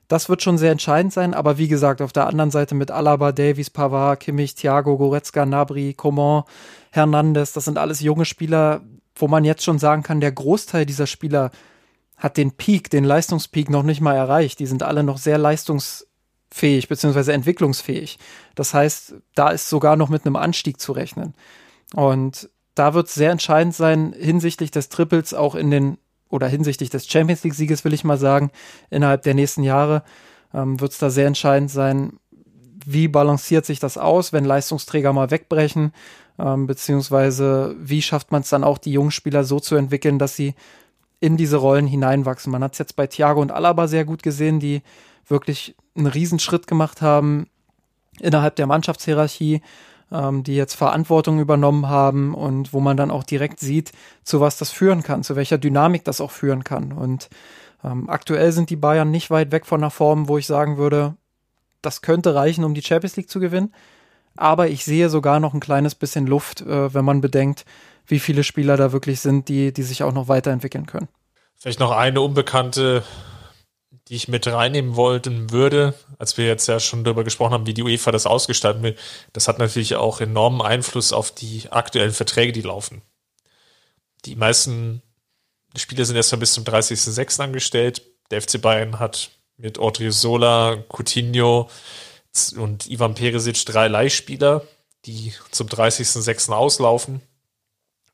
[0.07, 1.33] das wird schon sehr entscheidend sein.
[1.33, 5.93] Aber wie gesagt, auf der anderen Seite mit Alaba, Davies, Pavard, Kimmich, Thiago, Goretzka, Nabri,
[5.93, 6.43] Coman,
[6.91, 8.81] Hernandez, das sind alles junge Spieler,
[9.15, 11.51] wo man jetzt schon sagen kann, der Großteil dieser Spieler
[12.17, 14.59] hat den Peak, den Leistungspeak noch nicht mal erreicht.
[14.59, 17.31] Die sind alle noch sehr leistungsfähig bzw.
[17.31, 18.17] entwicklungsfähig.
[18.55, 21.33] Das heißt, da ist sogar noch mit einem Anstieg zu rechnen.
[21.93, 22.49] Und
[22.79, 25.97] da wird es sehr entscheidend sein, hinsichtlich des Triples auch in den,
[26.29, 28.51] oder hinsichtlich des Champions League-Sieges, will ich mal sagen,
[28.89, 30.03] innerhalb der nächsten Jahre,
[30.53, 32.13] ähm, wird es da sehr entscheidend sein,
[32.85, 35.91] wie balanciert sich das aus, wenn Leistungsträger mal wegbrechen,
[36.39, 40.35] ähm, beziehungsweise wie schafft man es dann auch, die jungen Spieler so zu entwickeln, dass
[40.35, 40.53] sie
[41.19, 42.51] in diese Rollen hineinwachsen.
[42.51, 44.83] Man hat es jetzt bei Thiago und Alaba sehr gut gesehen, die
[45.27, 47.47] wirklich einen Riesenschritt gemacht haben
[48.19, 49.61] innerhalb der Mannschaftshierarchie,
[50.11, 53.91] ähm, die jetzt Verantwortung übernommen haben und wo man dann auch direkt sieht,
[54.23, 56.91] zu was das führen kann, zu welcher Dynamik das auch führen kann.
[56.91, 57.29] Und
[57.83, 61.15] ähm, aktuell sind die Bayern nicht weit weg von einer Form, wo ich sagen würde,
[61.81, 63.73] das könnte reichen, um die Champions League zu gewinnen.
[64.35, 67.65] Aber ich sehe sogar noch ein kleines bisschen Luft, äh, wenn man bedenkt,
[68.05, 71.07] wie viele Spieler da wirklich sind, die, die sich auch noch weiterentwickeln können.
[71.55, 73.03] Vielleicht noch eine unbekannte
[74.07, 77.73] die ich mit reinnehmen wollten würde, als wir jetzt ja schon darüber gesprochen haben, wie
[77.73, 78.95] die UEFA das ausgestalten will,
[79.33, 83.01] das hat natürlich auch enormen Einfluss auf die aktuellen Verträge, die laufen.
[84.25, 85.01] Die meisten
[85.75, 87.41] Spieler sind erst mal bis zum 30.06.
[87.41, 88.01] angestellt.
[88.31, 91.69] Der FC Bayern hat mit Odriozola, Coutinho
[92.55, 94.65] und Ivan Peresic drei Leihspieler,
[95.05, 96.51] die zum 30.06.
[96.51, 97.21] auslaufen.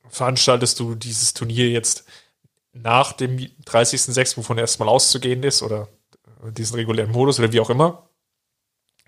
[0.09, 2.05] Veranstaltest du dieses Turnier jetzt
[2.73, 5.87] nach dem 30.06., wovon erstmal auszugehen ist, oder
[6.51, 8.09] diesen regulären Modus oder wie auch immer,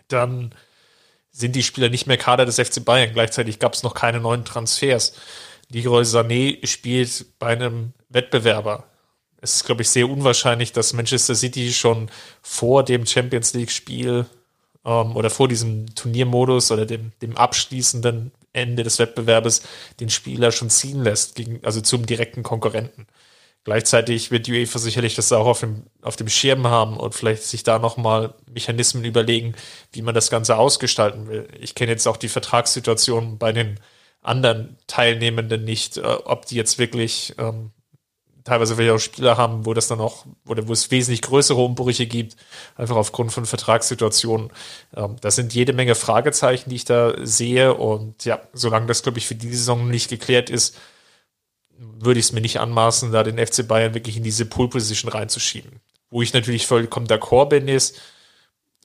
[0.08, 0.54] dann
[1.32, 3.12] sind die Spieler nicht mehr Kader des FC Bayern.
[3.14, 5.14] Gleichzeitig gab es noch keine neuen Transfers.
[5.70, 8.86] Leroy Sané spielt bei einem Wettbewerber.
[9.42, 12.10] Es ist, glaube ich, sehr unwahrscheinlich, dass Manchester City schon
[12.42, 14.26] vor dem Champions League-Spiel
[14.86, 19.64] ähm, oder vor diesem Turniermodus oder dem, dem abschließenden Ende des Wettbewerbes
[20.00, 23.08] den Spieler schon ziehen lässt, gegen, also zum direkten Konkurrenten.
[23.66, 27.44] Gleichzeitig wird die UEFA sicherlich das auch auf dem, auf dem Schirm haben und vielleicht
[27.44, 29.56] sich da nochmal Mechanismen überlegen,
[29.92, 31.48] wie man das Ganze ausgestalten will.
[31.60, 33.80] Ich kenne jetzt auch die Vertragssituation bei den
[34.22, 37.72] anderen Teilnehmenden nicht, äh, ob die jetzt wirklich ähm,
[38.44, 42.06] teilweise welche auch Spieler haben, wo das dann auch, oder wo es wesentlich größere Umbrüche
[42.06, 42.36] gibt,
[42.76, 44.52] einfach aufgrund von Vertragssituationen.
[44.96, 47.74] Ähm, das sind jede Menge Fragezeichen, die ich da sehe.
[47.74, 50.78] Und ja, solange das, glaube ich, für die Saison nicht geklärt ist,
[51.78, 55.12] würde ich es mir nicht anmaßen, da den FC Bayern wirklich in diese Pole Position
[55.12, 55.82] reinzuschieben.
[56.10, 58.00] Wo ich natürlich vollkommen d'accord bin, ist,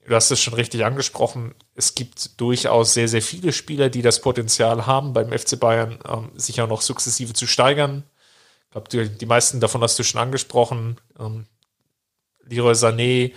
[0.07, 4.21] du hast es schon richtig angesprochen, es gibt durchaus sehr, sehr viele Spieler, die das
[4.21, 8.05] Potenzial haben, beim FC Bayern ähm, sich auch noch sukzessive zu steigern.
[8.67, 10.97] Ich glaube, die, meisten davon hast du schon angesprochen.
[11.19, 11.47] Ähm,
[12.45, 13.33] Leroy Sané,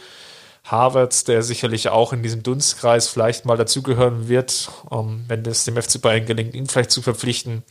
[0.63, 5.81] Harvards, der sicherlich auch in diesem Dunstkreis vielleicht mal dazugehören wird, ähm, wenn es dem
[5.81, 7.63] FC Bayern gelingt, ihn vielleicht zu verpflichten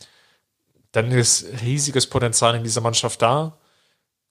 [0.93, 3.57] dann ist riesiges Potenzial in dieser Mannschaft da.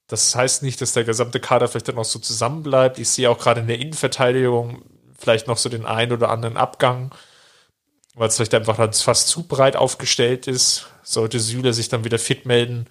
[0.07, 2.99] Das heißt nicht, dass der gesamte Kader vielleicht dann noch so zusammenbleibt.
[2.99, 4.83] Ich sehe auch gerade in der Innenverteidigung
[5.19, 7.13] vielleicht noch so den einen oder anderen Abgang,
[8.15, 10.87] weil es vielleicht einfach fast zu breit aufgestellt ist.
[11.03, 12.87] Sollte Süle sich dann wieder fit melden.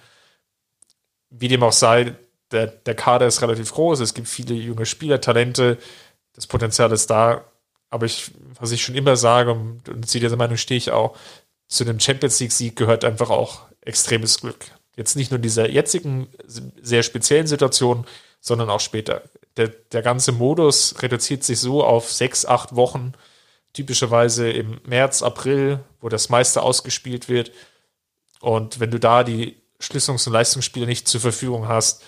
[1.30, 2.16] Wie dem auch sei,
[2.52, 4.02] der, der Kader ist relativ groß.
[4.02, 5.78] Es gibt viele junge Spieler, Talente.
[6.34, 7.46] Das Potenzial ist da.
[7.90, 11.16] Aber ich, was ich schon immer sage, und zu dieser Meinung stehe ich auch,
[11.72, 14.66] zu einem Champions League-Sieg gehört einfach auch extremes Glück.
[14.98, 18.06] Jetzt nicht nur in dieser jetzigen sehr speziellen Situation,
[18.42, 19.24] sondern auch später.
[19.56, 23.14] Der, der ganze Modus reduziert sich so auf sechs, acht Wochen,
[23.72, 27.54] typischerweise im März, April, wo das meiste ausgespielt wird.
[28.42, 32.04] Und wenn du da die Schlüsselungs- und Leistungsspiele nicht zur Verfügung hast,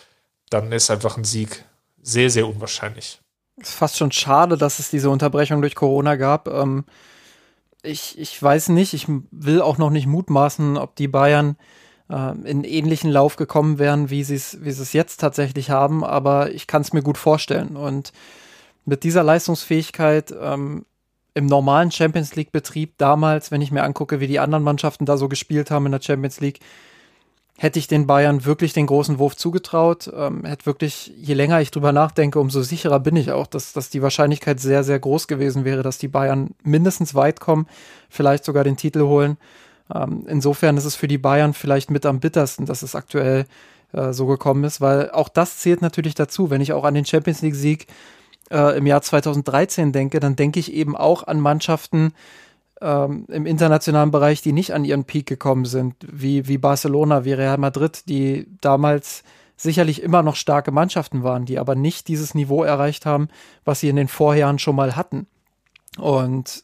[0.49, 1.63] dann ist einfach ein Sieg
[2.01, 3.21] sehr, sehr unwahrscheinlich.
[3.61, 6.49] Es ist fast schon schade, dass es diese Unterbrechung durch Corona gab.
[6.49, 6.83] Ähm,
[7.83, 11.57] ich, ich weiß nicht, ich will auch noch nicht mutmaßen, ob die Bayern
[12.09, 16.51] äh, in ähnlichen Lauf gekommen wären, wie sie es wie es jetzt tatsächlich haben, aber
[16.51, 17.75] ich kann es mir gut vorstellen.
[17.75, 18.13] Und
[18.85, 20.85] mit dieser Leistungsfähigkeit ähm,
[21.33, 25.27] im normalen Champions League-Betrieb damals, wenn ich mir angucke, wie die anderen Mannschaften da so
[25.27, 26.59] gespielt haben in der Champions League,
[27.57, 30.11] hätte ich den Bayern wirklich den großen Wurf zugetraut.
[30.15, 33.89] Ähm, hätte wirklich, je länger ich drüber nachdenke, umso sicherer bin ich auch, dass, dass
[33.89, 37.67] die Wahrscheinlichkeit sehr, sehr groß gewesen wäre, dass die Bayern mindestens weit kommen,
[38.09, 39.37] vielleicht sogar den Titel holen.
[39.93, 43.45] Ähm, insofern ist es für die Bayern vielleicht mit am bittersten, dass es aktuell
[43.91, 46.49] äh, so gekommen ist, weil auch das zählt natürlich dazu.
[46.49, 47.87] Wenn ich auch an den Champions League-Sieg
[48.49, 52.13] äh, im Jahr 2013 denke, dann denke ich eben auch an Mannschaften,
[52.83, 57.33] ähm, im internationalen Bereich, die nicht an ihren Peak gekommen sind, wie, wie Barcelona, wie
[57.33, 59.23] Real Madrid, die damals
[59.55, 63.29] sicherlich immer noch starke Mannschaften waren, die aber nicht dieses Niveau erreicht haben,
[63.63, 65.27] was sie in den Vorjahren schon mal hatten.
[65.97, 66.63] Und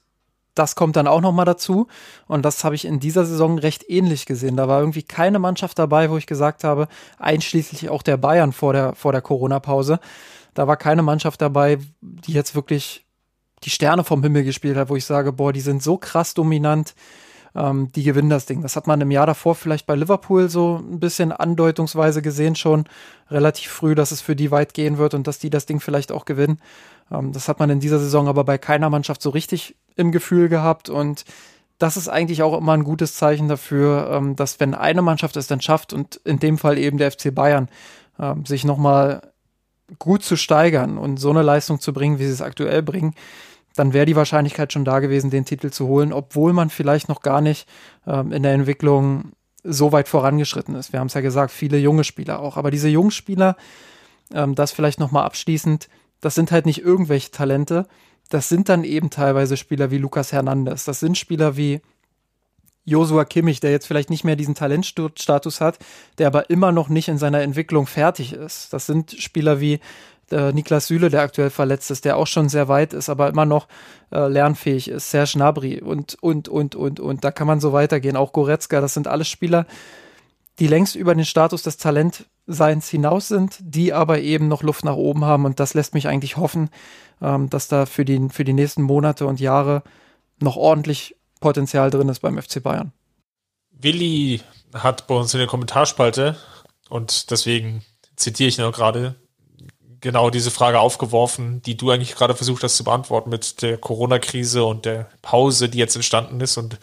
[0.56, 1.88] das kommt dann auch noch mal dazu
[2.28, 4.58] und das habe ich in dieser Saison recht ähnlich gesehen.
[4.58, 8.74] Da war irgendwie keine Mannschaft dabei, wo ich gesagt habe, einschließlich auch der Bayern vor
[8.74, 10.00] der vor der Corona Pause,
[10.54, 13.06] da war keine Mannschaft dabei, die jetzt wirklich
[13.64, 16.94] die Sterne vom Himmel gespielt hat, wo ich sage, boah, die sind so krass dominant
[17.56, 18.62] ähm, die gewinnen das Ding.
[18.62, 22.86] Das hat man im Jahr davor vielleicht bei Liverpool so ein bisschen andeutungsweise gesehen schon,
[23.30, 26.12] relativ früh, dass es für die weit gehen wird und dass die das Ding vielleicht
[26.12, 26.60] auch gewinnen.
[27.12, 30.50] Ähm, das hat man in dieser Saison aber bei keiner Mannschaft so richtig im Gefühl
[30.50, 31.26] gehabt und
[31.78, 35.48] das ist eigentlich auch immer ein gutes Zeichen dafür, ähm, dass wenn eine Mannschaft es
[35.48, 37.70] dann schafft und in dem Fall eben der FC Bayern,
[38.20, 39.22] ähm, sich nochmal
[39.98, 43.16] gut zu steigern und so eine Leistung zu bringen, wie sie es aktuell bringen,
[43.80, 47.22] dann wäre die Wahrscheinlichkeit schon da gewesen, den Titel zu holen, obwohl man vielleicht noch
[47.22, 47.68] gar nicht
[48.06, 49.32] ähm, in der Entwicklung
[49.64, 50.94] so weit vorangeschritten ist.
[50.94, 52.58] Wir haben es ja gesagt, viele junge Spieler auch.
[52.58, 53.56] Aber diese jungen Spieler,
[54.34, 55.88] ähm, das vielleicht nochmal abschließend,
[56.22, 57.88] das sind halt nicht irgendwelche Talente.
[58.30, 60.84] Das sind dann eben teilweise Spieler wie Lukas Hernandez.
[60.84, 61.82] Das sind Spieler wie
[62.84, 65.80] Josua Kimmich, der jetzt vielleicht nicht mehr diesen Talentstatus hat,
[66.18, 68.74] der aber immer noch nicht in seiner Entwicklung fertig ist.
[68.74, 69.80] Das sind Spieler wie
[70.32, 73.46] äh, Niklas Süle, der aktuell verletzt ist, der auch schon sehr weit ist, aber immer
[73.46, 73.68] noch
[74.12, 75.12] äh, lernfähig ist.
[75.12, 77.24] Serge Gnabry und, und, und, und, und.
[77.24, 78.16] Da kann man so weitergehen.
[78.16, 79.66] Auch Goretzka, das sind alles Spieler,
[80.60, 84.96] die längst über den Status des Talentseins hinaus sind, die aber eben noch Luft nach
[84.96, 85.46] oben haben.
[85.46, 86.70] Und das lässt mich eigentlich hoffen,
[87.22, 89.84] ähm, dass da für die, für die nächsten Monate und Jahre
[90.40, 92.92] noch ordentlich Potenzial drin ist beim FC Bayern.
[93.72, 94.42] Willi
[94.74, 96.38] hat bei uns in der Kommentarspalte
[96.90, 97.84] und deswegen
[98.16, 99.16] zitiere ich noch gerade
[100.02, 104.64] genau diese Frage aufgeworfen, die du eigentlich gerade versucht hast zu beantworten mit der Corona-Krise
[104.64, 106.58] und der Pause, die jetzt entstanden ist.
[106.58, 106.80] Und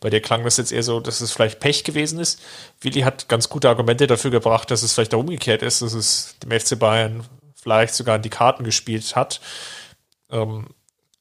[0.00, 2.40] bei dir klang das jetzt eher so, dass es vielleicht Pech gewesen ist.
[2.80, 6.36] Willi hat ganz gute Argumente dafür gebracht, dass es vielleicht auch umgekehrt ist, dass es
[6.42, 9.40] dem FC Bayern vielleicht sogar in die Karten gespielt hat.
[10.30, 10.68] Ähm,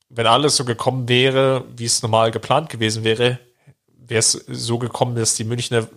[0.10, 3.40] wenn alles so gekommen wäre, wie es normal geplant gewesen wäre,
[3.88, 5.88] wäre es so gekommen, dass die Münchner,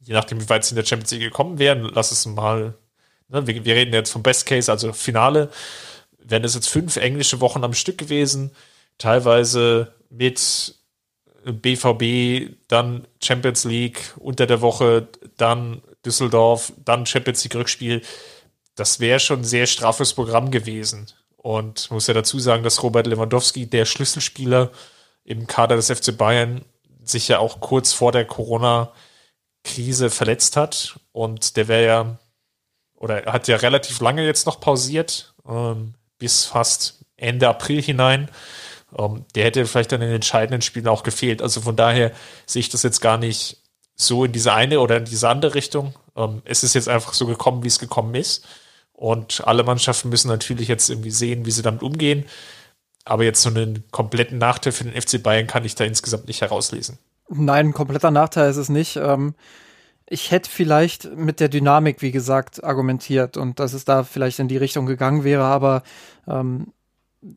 [0.00, 2.74] je nachdem, wie weit sie in der Champions League gekommen wären, lass es mal
[3.28, 5.50] Ne, wir, wir, reden jetzt vom Best Case, also Finale.
[6.18, 8.52] Wären es jetzt fünf englische Wochen am Stück gewesen,
[8.98, 10.74] teilweise mit
[11.44, 18.02] BVB, dann Champions League unter der Woche, dann Düsseldorf, dann Champions League Rückspiel.
[18.74, 21.06] Das wäre schon ein sehr straffes Programm gewesen.
[21.36, 24.70] Und muss ja dazu sagen, dass Robert Lewandowski, der Schlüsselspieler
[25.24, 26.64] im Kader des FC Bayern,
[27.04, 30.98] sich ja auch kurz vor der Corona-Krise verletzt hat.
[31.12, 32.18] Und der wäre ja
[32.98, 38.28] oder er hat ja relativ lange jetzt noch pausiert, ähm, bis fast Ende April hinein.
[38.96, 41.42] Ähm, der hätte vielleicht dann in den entscheidenden Spielen auch gefehlt.
[41.42, 42.12] Also von daher
[42.46, 43.58] sehe ich das jetzt gar nicht
[43.94, 45.94] so in diese eine oder in diese andere Richtung.
[46.16, 48.46] Ähm, es ist jetzt einfach so gekommen, wie es gekommen ist.
[48.92, 52.24] Und alle Mannschaften müssen natürlich jetzt irgendwie sehen, wie sie damit umgehen.
[53.04, 56.40] Aber jetzt so einen kompletten Nachteil für den FC Bayern kann ich da insgesamt nicht
[56.40, 56.98] herauslesen.
[57.28, 58.96] Nein, ein kompletter Nachteil ist es nicht.
[58.96, 59.34] Ähm,
[60.10, 64.48] ich hätte vielleicht mit der Dynamik, wie gesagt, argumentiert und dass es da vielleicht in
[64.48, 65.82] die Richtung gegangen wäre, aber
[66.26, 66.72] ähm,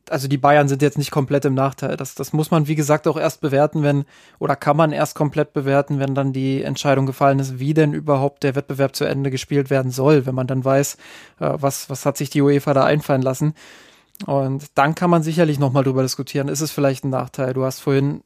[0.08, 1.96] also die Bayern sind jetzt nicht komplett im Nachteil.
[1.96, 4.04] Das, das muss man, wie gesagt, auch erst bewerten, wenn,
[4.38, 8.44] oder kann man erst komplett bewerten, wenn dann die Entscheidung gefallen ist, wie denn überhaupt
[8.44, 10.94] der Wettbewerb zu Ende gespielt werden soll, wenn man dann weiß,
[11.40, 13.54] äh, was, was hat sich die UEFA da einfallen lassen.
[14.26, 17.54] Und dann kann man sicherlich nochmal drüber diskutieren, ist es vielleicht ein Nachteil?
[17.54, 18.22] Du hast vorhin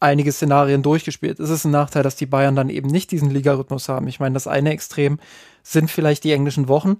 [0.00, 1.40] einige Szenarien durchgespielt.
[1.40, 4.08] Es ist ein Nachteil, dass die Bayern dann eben nicht diesen Ligarhythmus haben.
[4.08, 5.18] Ich meine, das eine Extrem
[5.62, 6.98] sind vielleicht die englischen Wochen.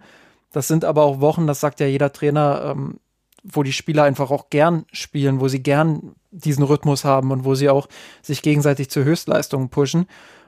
[0.53, 2.99] Das sind aber auch Wochen, das sagt ja jeder Trainer, ähm,
[3.45, 7.55] wo die Spieler einfach auch gern spielen, wo sie gern diesen Rhythmus haben und wo
[7.55, 7.89] sie auch
[8.23, 10.07] sich gegenseitig zur Höchstleistung pushen.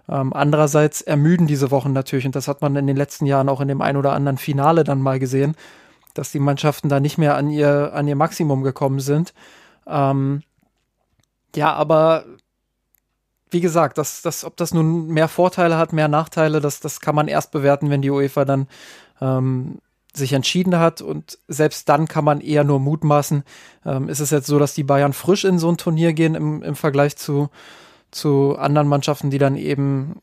[0.09, 3.61] Ähm, andererseits ermüden diese Wochen natürlich, und das hat man in den letzten Jahren auch
[3.61, 5.55] in dem ein oder anderen Finale dann mal gesehen,
[6.15, 9.33] dass die Mannschaften da nicht mehr an ihr, an ihr Maximum gekommen sind.
[9.87, 10.43] Ähm,
[11.57, 12.25] ja, aber
[13.51, 17.15] wie gesagt, das, das, ob das nun mehr Vorteile hat, mehr Nachteile, das, das kann
[17.15, 18.69] man erst bewerten, wenn die UEFA dann
[19.21, 19.79] ähm,
[20.15, 21.03] sich entschieden hat.
[21.03, 23.43] Und selbst dann kann man eher nur mutmaßen.
[23.85, 26.63] Ähm, ist es jetzt so, dass die Bayern frisch in so ein Turnier gehen im,
[26.63, 27.51] im Vergleich zu,
[28.11, 30.21] zu anderen Mannschaften, die dann eben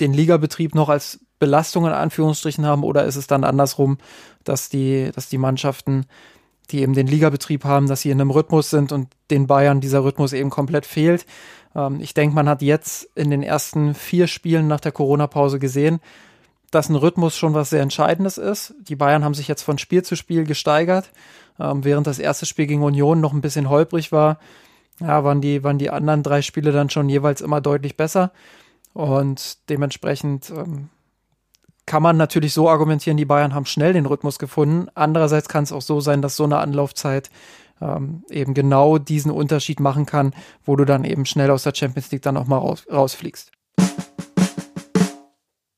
[0.00, 2.82] den Ligabetrieb noch als Belastung in Anführungsstrichen haben?
[2.82, 3.98] Oder ist es dann andersrum,
[4.44, 6.06] dass die, dass die Mannschaften
[6.70, 10.04] die eben den Ligabetrieb haben, dass sie in einem Rhythmus sind und den Bayern dieser
[10.04, 11.26] Rhythmus eben komplett fehlt.
[11.74, 16.00] Ähm, ich denke, man hat jetzt in den ersten vier Spielen nach der Corona-Pause gesehen,
[16.70, 18.74] dass ein Rhythmus schon was sehr Entscheidendes ist.
[18.80, 21.10] Die Bayern haben sich jetzt von Spiel zu Spiel gesteigert.
[21.58, 24.38] Ähm, während das erste Spiel gegen Union noch ein bisschen holprig war,
[25.00, 28.32] ja, waren die, waren die anderen drei Spiele dann schon jeweils immer deutlich besser.
[28.92, 30.88] Und dementsprechend ähm,
[31.88, 34.88] kann man natürlich so argumentieren, die Bayern haben schnell den Rhythmus gefunden.
[34.94, 37.30] Andererseits kann es auch so sein, dass so eine Anlaufzeit
[37.80, 40.34] ähm, eben genau diesen Unterschied machen kann,
[40.66, 43.52] wo du dann eben schnell aus der Champions League dann auch mal raus, rausfliegst.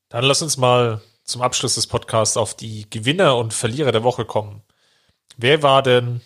[0.08, 4.24] Dann lass uns mal zum Abschluss des Podcasts auf die Gewinner und Verlierer der Woche
[4.24, 4.62] kommen.
[5.36, 6.22] Wer war denn,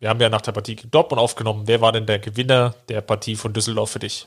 [0.00, 3.36] wir haben ja nach der Partie Dortmund aufgenommen, wer war denn der Gewinner der Partie
[3.36, 4.26] von Düsseldorf für dich?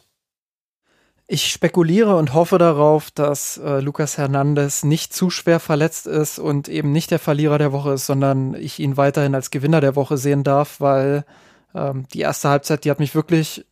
[1.28, 6.70] Ich spekuliere und hoffe darauf, dass äh, Lucas Hernandez nicht zu schwer verletzt ist und
[6.70, 10.18] eben nicht der Verlierer der Woche ist, sondern ich ihn weiterhin als Gewinner der Woche
[10.18, 11.26] sehen darf, weil
[11.74, 13.66] ähm, die erste Halbzeit, die hat mich wirklich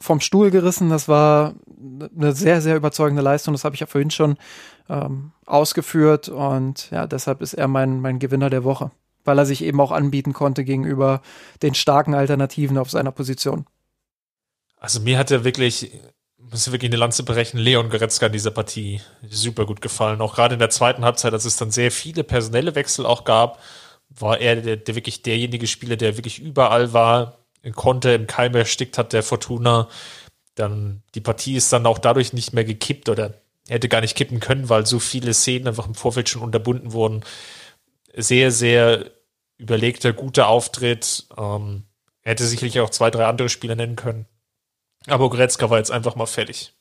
[0.00, 0.90] vom Stuhl gerissen.
[0.90, 3.54] Das war eine sehr, sehr überzeugende Leistung.
[3.54, 4.36] Das habe ich ja vorhin schon
[4.88, 8.90] ähm, ausgeführt und ja, deshalb ist er mein, mein Gewinner der Woche,
[9.24, 11.22] weil er sich eben auch anbieten konnte gegenüber
[11.62, 13.64] den starken Alternativen auf seiner Position.
[14.78, 15.92] Also mir hat er wirklich
[16.50, 20.20] muss wirklich eine Lanze berechnen, Leon Goretzka in dieser Partie super gut gefallen.
[20.20, 23.60] Auch gerade in der zweiten Halbzeit, als es dann sehr viele personelle Wechsel auch gab,
[24.08, 27.38] war er der, der wirklich derjenige Spieler, der wirklich überall war,
[27.74, 29.88] konnte, im Keim erstickt hat, der Fortuna.
[30.54, 33.34] Dann, die Partie ist dann auch dadurch nicht mehr gekippt oder
[33.68, 37.24] hätte gar nicht kippen können, weil so viele Szenen einfach im Vorfeld schon unterbunden wurden.
[38.14, 39.10] Sehr, sehr
[39.58, 41.26] überlegter, guter Auftritt.
[41.36, 41.84] Ähm,
[42.22, 44.26] er hätte sicherlich auch zwei, drei andere Spieler nennen können.
[45.06, 46.74] Aber Goretzka war jetzt einfach mal fertig.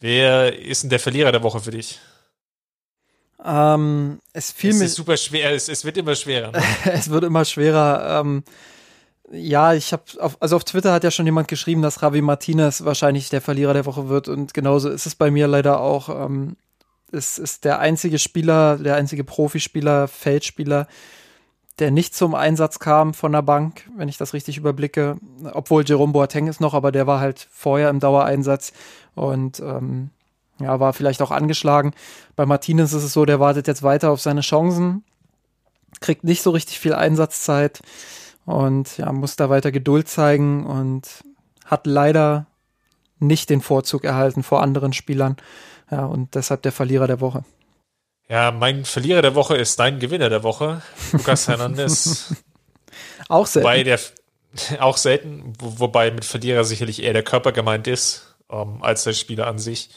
[0.00, 2.00] Wer ist denn der Verlierer der Woche für dich?
[3.44, 4.84] Ähm, es fiel es mir.
[4.84, 6.52] ist super schwer, es, es wird immer schwerer.
[6.52, 6.62] Ne?
[6.92, 8.20] es wird immer schwerer.
[8.20, 8.44] Ähm,
[9.30, 10.02] ja, ich habe,
[10.40, 13.86] also auf Twitter hat ja schon jemand geschrieben, dass Javi Martinez wahrscheinlich der Verlierer der
[13.86, 16.08] Woche wird und genauso ist es bei mir leider auch.
[16.08, 16.56] Ähm,
[17.10, 20.86] es ist der einzige Spieler, der einzige Profispieler, Feldspieler,
[21.78, 25.16] der nicht zum Einsatz kam von der Bank, wenn ich das richtig überblicke.
[25.52, 28.72] Obwohl Jerome Boateng ist noch, aber der war halt vorher im Dauereinsatz
[29.14, 30.10] und ähm,
[30.60, 31.92] ja, war vielleicht auch angeschlagen.
[32.36, 35.02] Bei Martinez ist es so, der wartet jetzt weiter auf seine Chancen,
[36.00, 37.80] kriegt nicht so richtig viel Einsatzzeit
[38.44, 41.24] und ja, muss da weiter Geduld zeigen und
[41.64, 42.46] hat leider
[43.18, 45.36] nicht den Vorzug erhalten vor anderen Spielern.
[45.90, 47.44] Ja, und deshalb der Verlierer der Woche.
[48.32, 50.80] Ja, mein Verlierer der Woche ist dein Gewinner der Woche,
[51.12, 52.34] Lucas Hernandez.
[53.28, 53.66] auch selten.
[53.66, 54.00] Wobei der,
[54.78, 59.12] auch selten, wo, wobei mit Verlierer sicherlich eher der Körper gemeint ist, ähm, als der
[59.12, 59.90] Spieler an sich.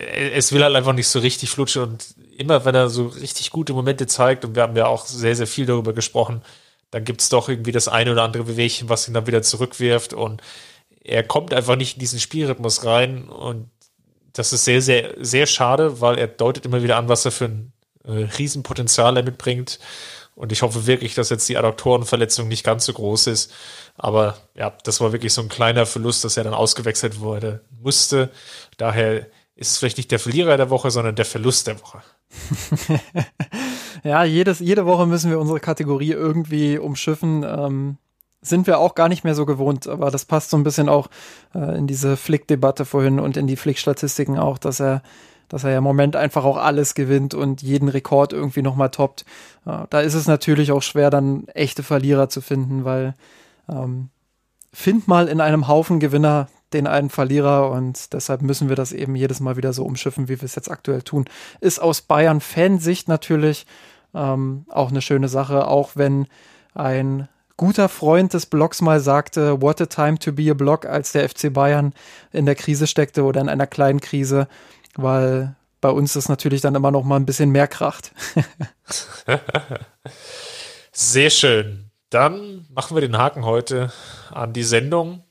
[0.00, 2.04] Äh, es will halt einfach nicht so richtig flutschen und
[2.36, 5.46] immer wenn er so richtig gute Momente zeigt, und wir haben ja auch sehr, sehr
[5.46, 6.42] viel darüber gesprochen,
[6.90, 10.14] dann gibt es doch irgendwie das eine oder andere Bewegchen, was ihn dann wieder zurückwirft
[10.14, 10.42] und
[11.04, 13.70] er kommt einfach nicht in diesen Spielrhythmus rein und
[14.34, 17.46] das ist sehr, sehr, sehr schade, weil er deutet immer wieder an, was er für
[17.46, 17.72] ein
[18.04, 19.78] äh, Riesenpotenzial er mitbringt.
[20.34, 23.52] Und ich hoffe wirklich, dass jetzt die Adduktorenverletzung nicht ganz so groß ist.
[23.96, 28.30] Aber ja, das war wirklich so ein kleiner Verlust, dass er dann ausgewechselt wurde, musste.
[28.76, 32.02] Daher ist es vielleicht nicht der Verlierer der Woche, sondern der Verlust der Woche.
[34.02, 37.44] ja, jedes, jede Woche müssen wir unsere Kategorie irgendwie umschiffen.
[37.44, 37.98] Ähm,
[38.44, 41.08] sind wir auch gar nicht mehr so gewohnt, aber das passt so ein bisschen auch
[41.54, 45.02] äh, in diese Flick-Debatte vorhin und in die Flick-Statistiken auch, dass er,
[45.48, 49.24] dass er ja im Moment einfach auch alles gewinnt und jeden Rekord irgendwie nochmal toppt.
[49.66, 53.14] Äh, da ist es natürlich auch schwer, dann echte Verlierer zu finden, weil
[53.68, 54.10] ähm,
[54.72, 59.14] find mal in einem Haufen Gewinner den einen Verlierer und deshalb müssen wir das eben
[59.14, 61.24] jedes Mal wieder so umschiffen, wie wir es jetzt aktuell tun.
[61.60, 63.64] Ist aus Bayern-Fansicht natürlich
[64.12, 66.26] ähm, auch eine schöne Sache, auch wenn
[66.74, 71.12] ein guter Freund des Blogs mal sagte, what a time to be a Blog, als
[71.12, 71.94] der FC Bayern
[72.32, 74.48] in der Krise steckte oder in einer kleinen Krise,
[74.96, 78.12] weil bei uns ist natürlich dann immer noch mal ein bisschen mehr kracht.
[80.92, 81.90] Sehr schön.
[82.10, 83.92] Dann machen wir den Haken heute
[84.30, 85.24] an die Sendung.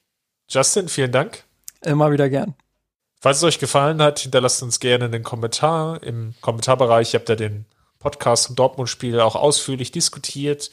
[0.49, 1.43] Justin, vielen Dank.
[1.81, 2.55] Immer wieder gern.
[3.19, 6.03] Falls es euch gefallen hat, hinterlasst uns gerne einen Kommentar.
[6.03, 7.65] Im Kommentarbereich habt ihr den
[7.99, 10.69] Podcast zum Dortmund-Spiel auch ausführlich diskutiert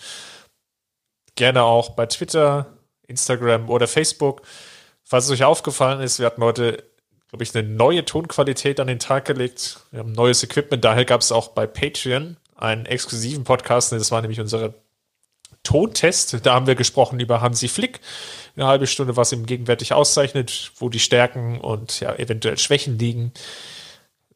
[1.40, 2.66] gerne auch bei Twitter,
[3.08, 4.42] Instagram oder Facebook.
[5.02, 6.84] Falls es euch aufgefallen ist, wir hatten heute,
[7.30, 9.80] glaube ich, eine neue Tonqualität an den Tag gelegt.
[9.90, 10.84] Wir haben neues Equipment.
[10.84, 13.90] Daher gab es auch bei Patreon einen exklusiven Podcast.
[13.90, 14.74] Das war nämlich unsere
[15.62, 16.44] Tontest.
[16.44, 18.00] Da haben wir gesprochen über Hansi Flick.
[18.54, 23.32] Eine halbe Stunde, was ihm gegenwärtig auszeichnet, wo die Stärken und ja, eventuell Schwächen liegen.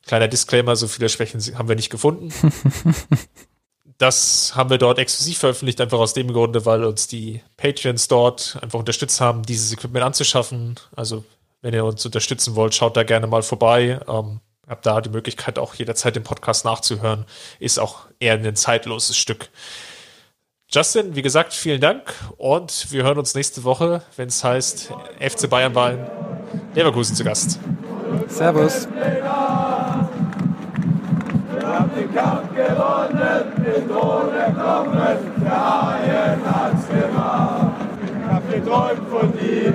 [0.06, 2.32] Kleiner Disclaimer, so viele Schwächen haben wir nicht gefunden.
[3.98, 8.58] das haben wir dort exklusiv veröffentlicht, einfach aus dem Grunde, weil uns die Patreons dort
[8.60, 10.74] einfach unterstützt haben, dieses Equipment anzuschaffen.
[10.96, 11.24] Also,
[11.62, 14.00] wenn ihr uns unterstützen wollt, schaut da gerne mal vorbei.
[14.08, 17.26] Ähm, habt da die Möglichkeit, auch jederzeit den Podcast nachzuhören.
[17.58, 19.48] Ist auch eher ein zeitloses Stück.
[20.70, 25.48] Justin, wie gesagt, vielen Dank und wir hören uns nächste Woche, wenn es heißt FC
[25.48, 26.10] Bayern Bayern
[26.74, 27.60] Leverkusen zu Gast.
[28.28, 28.88] Servus
[32.14, 37.72] Kampf gewonnen, mit ohne Knochen, der Haien hat's gemacht.
[38.06, 39.74] Ich hab geträumt von dir,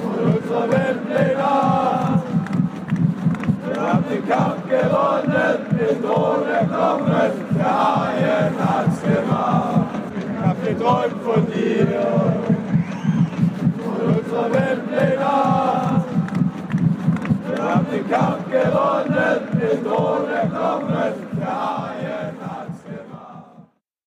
[0.00, 2.22] von unserer Welt Nacht.
[3.64, 9.86] Wir haben den Kampf gewonnen, mit ohne Knochen, der Haien hat's gemacht.
[10.16, 11.88] Ich hab geträumt von dir,
[13.82, 15.85] von unserer Welt Nacht.
[17.66, 22.35] Wir haben den Kampf gewonnen, den Drohnen kommen der ARD.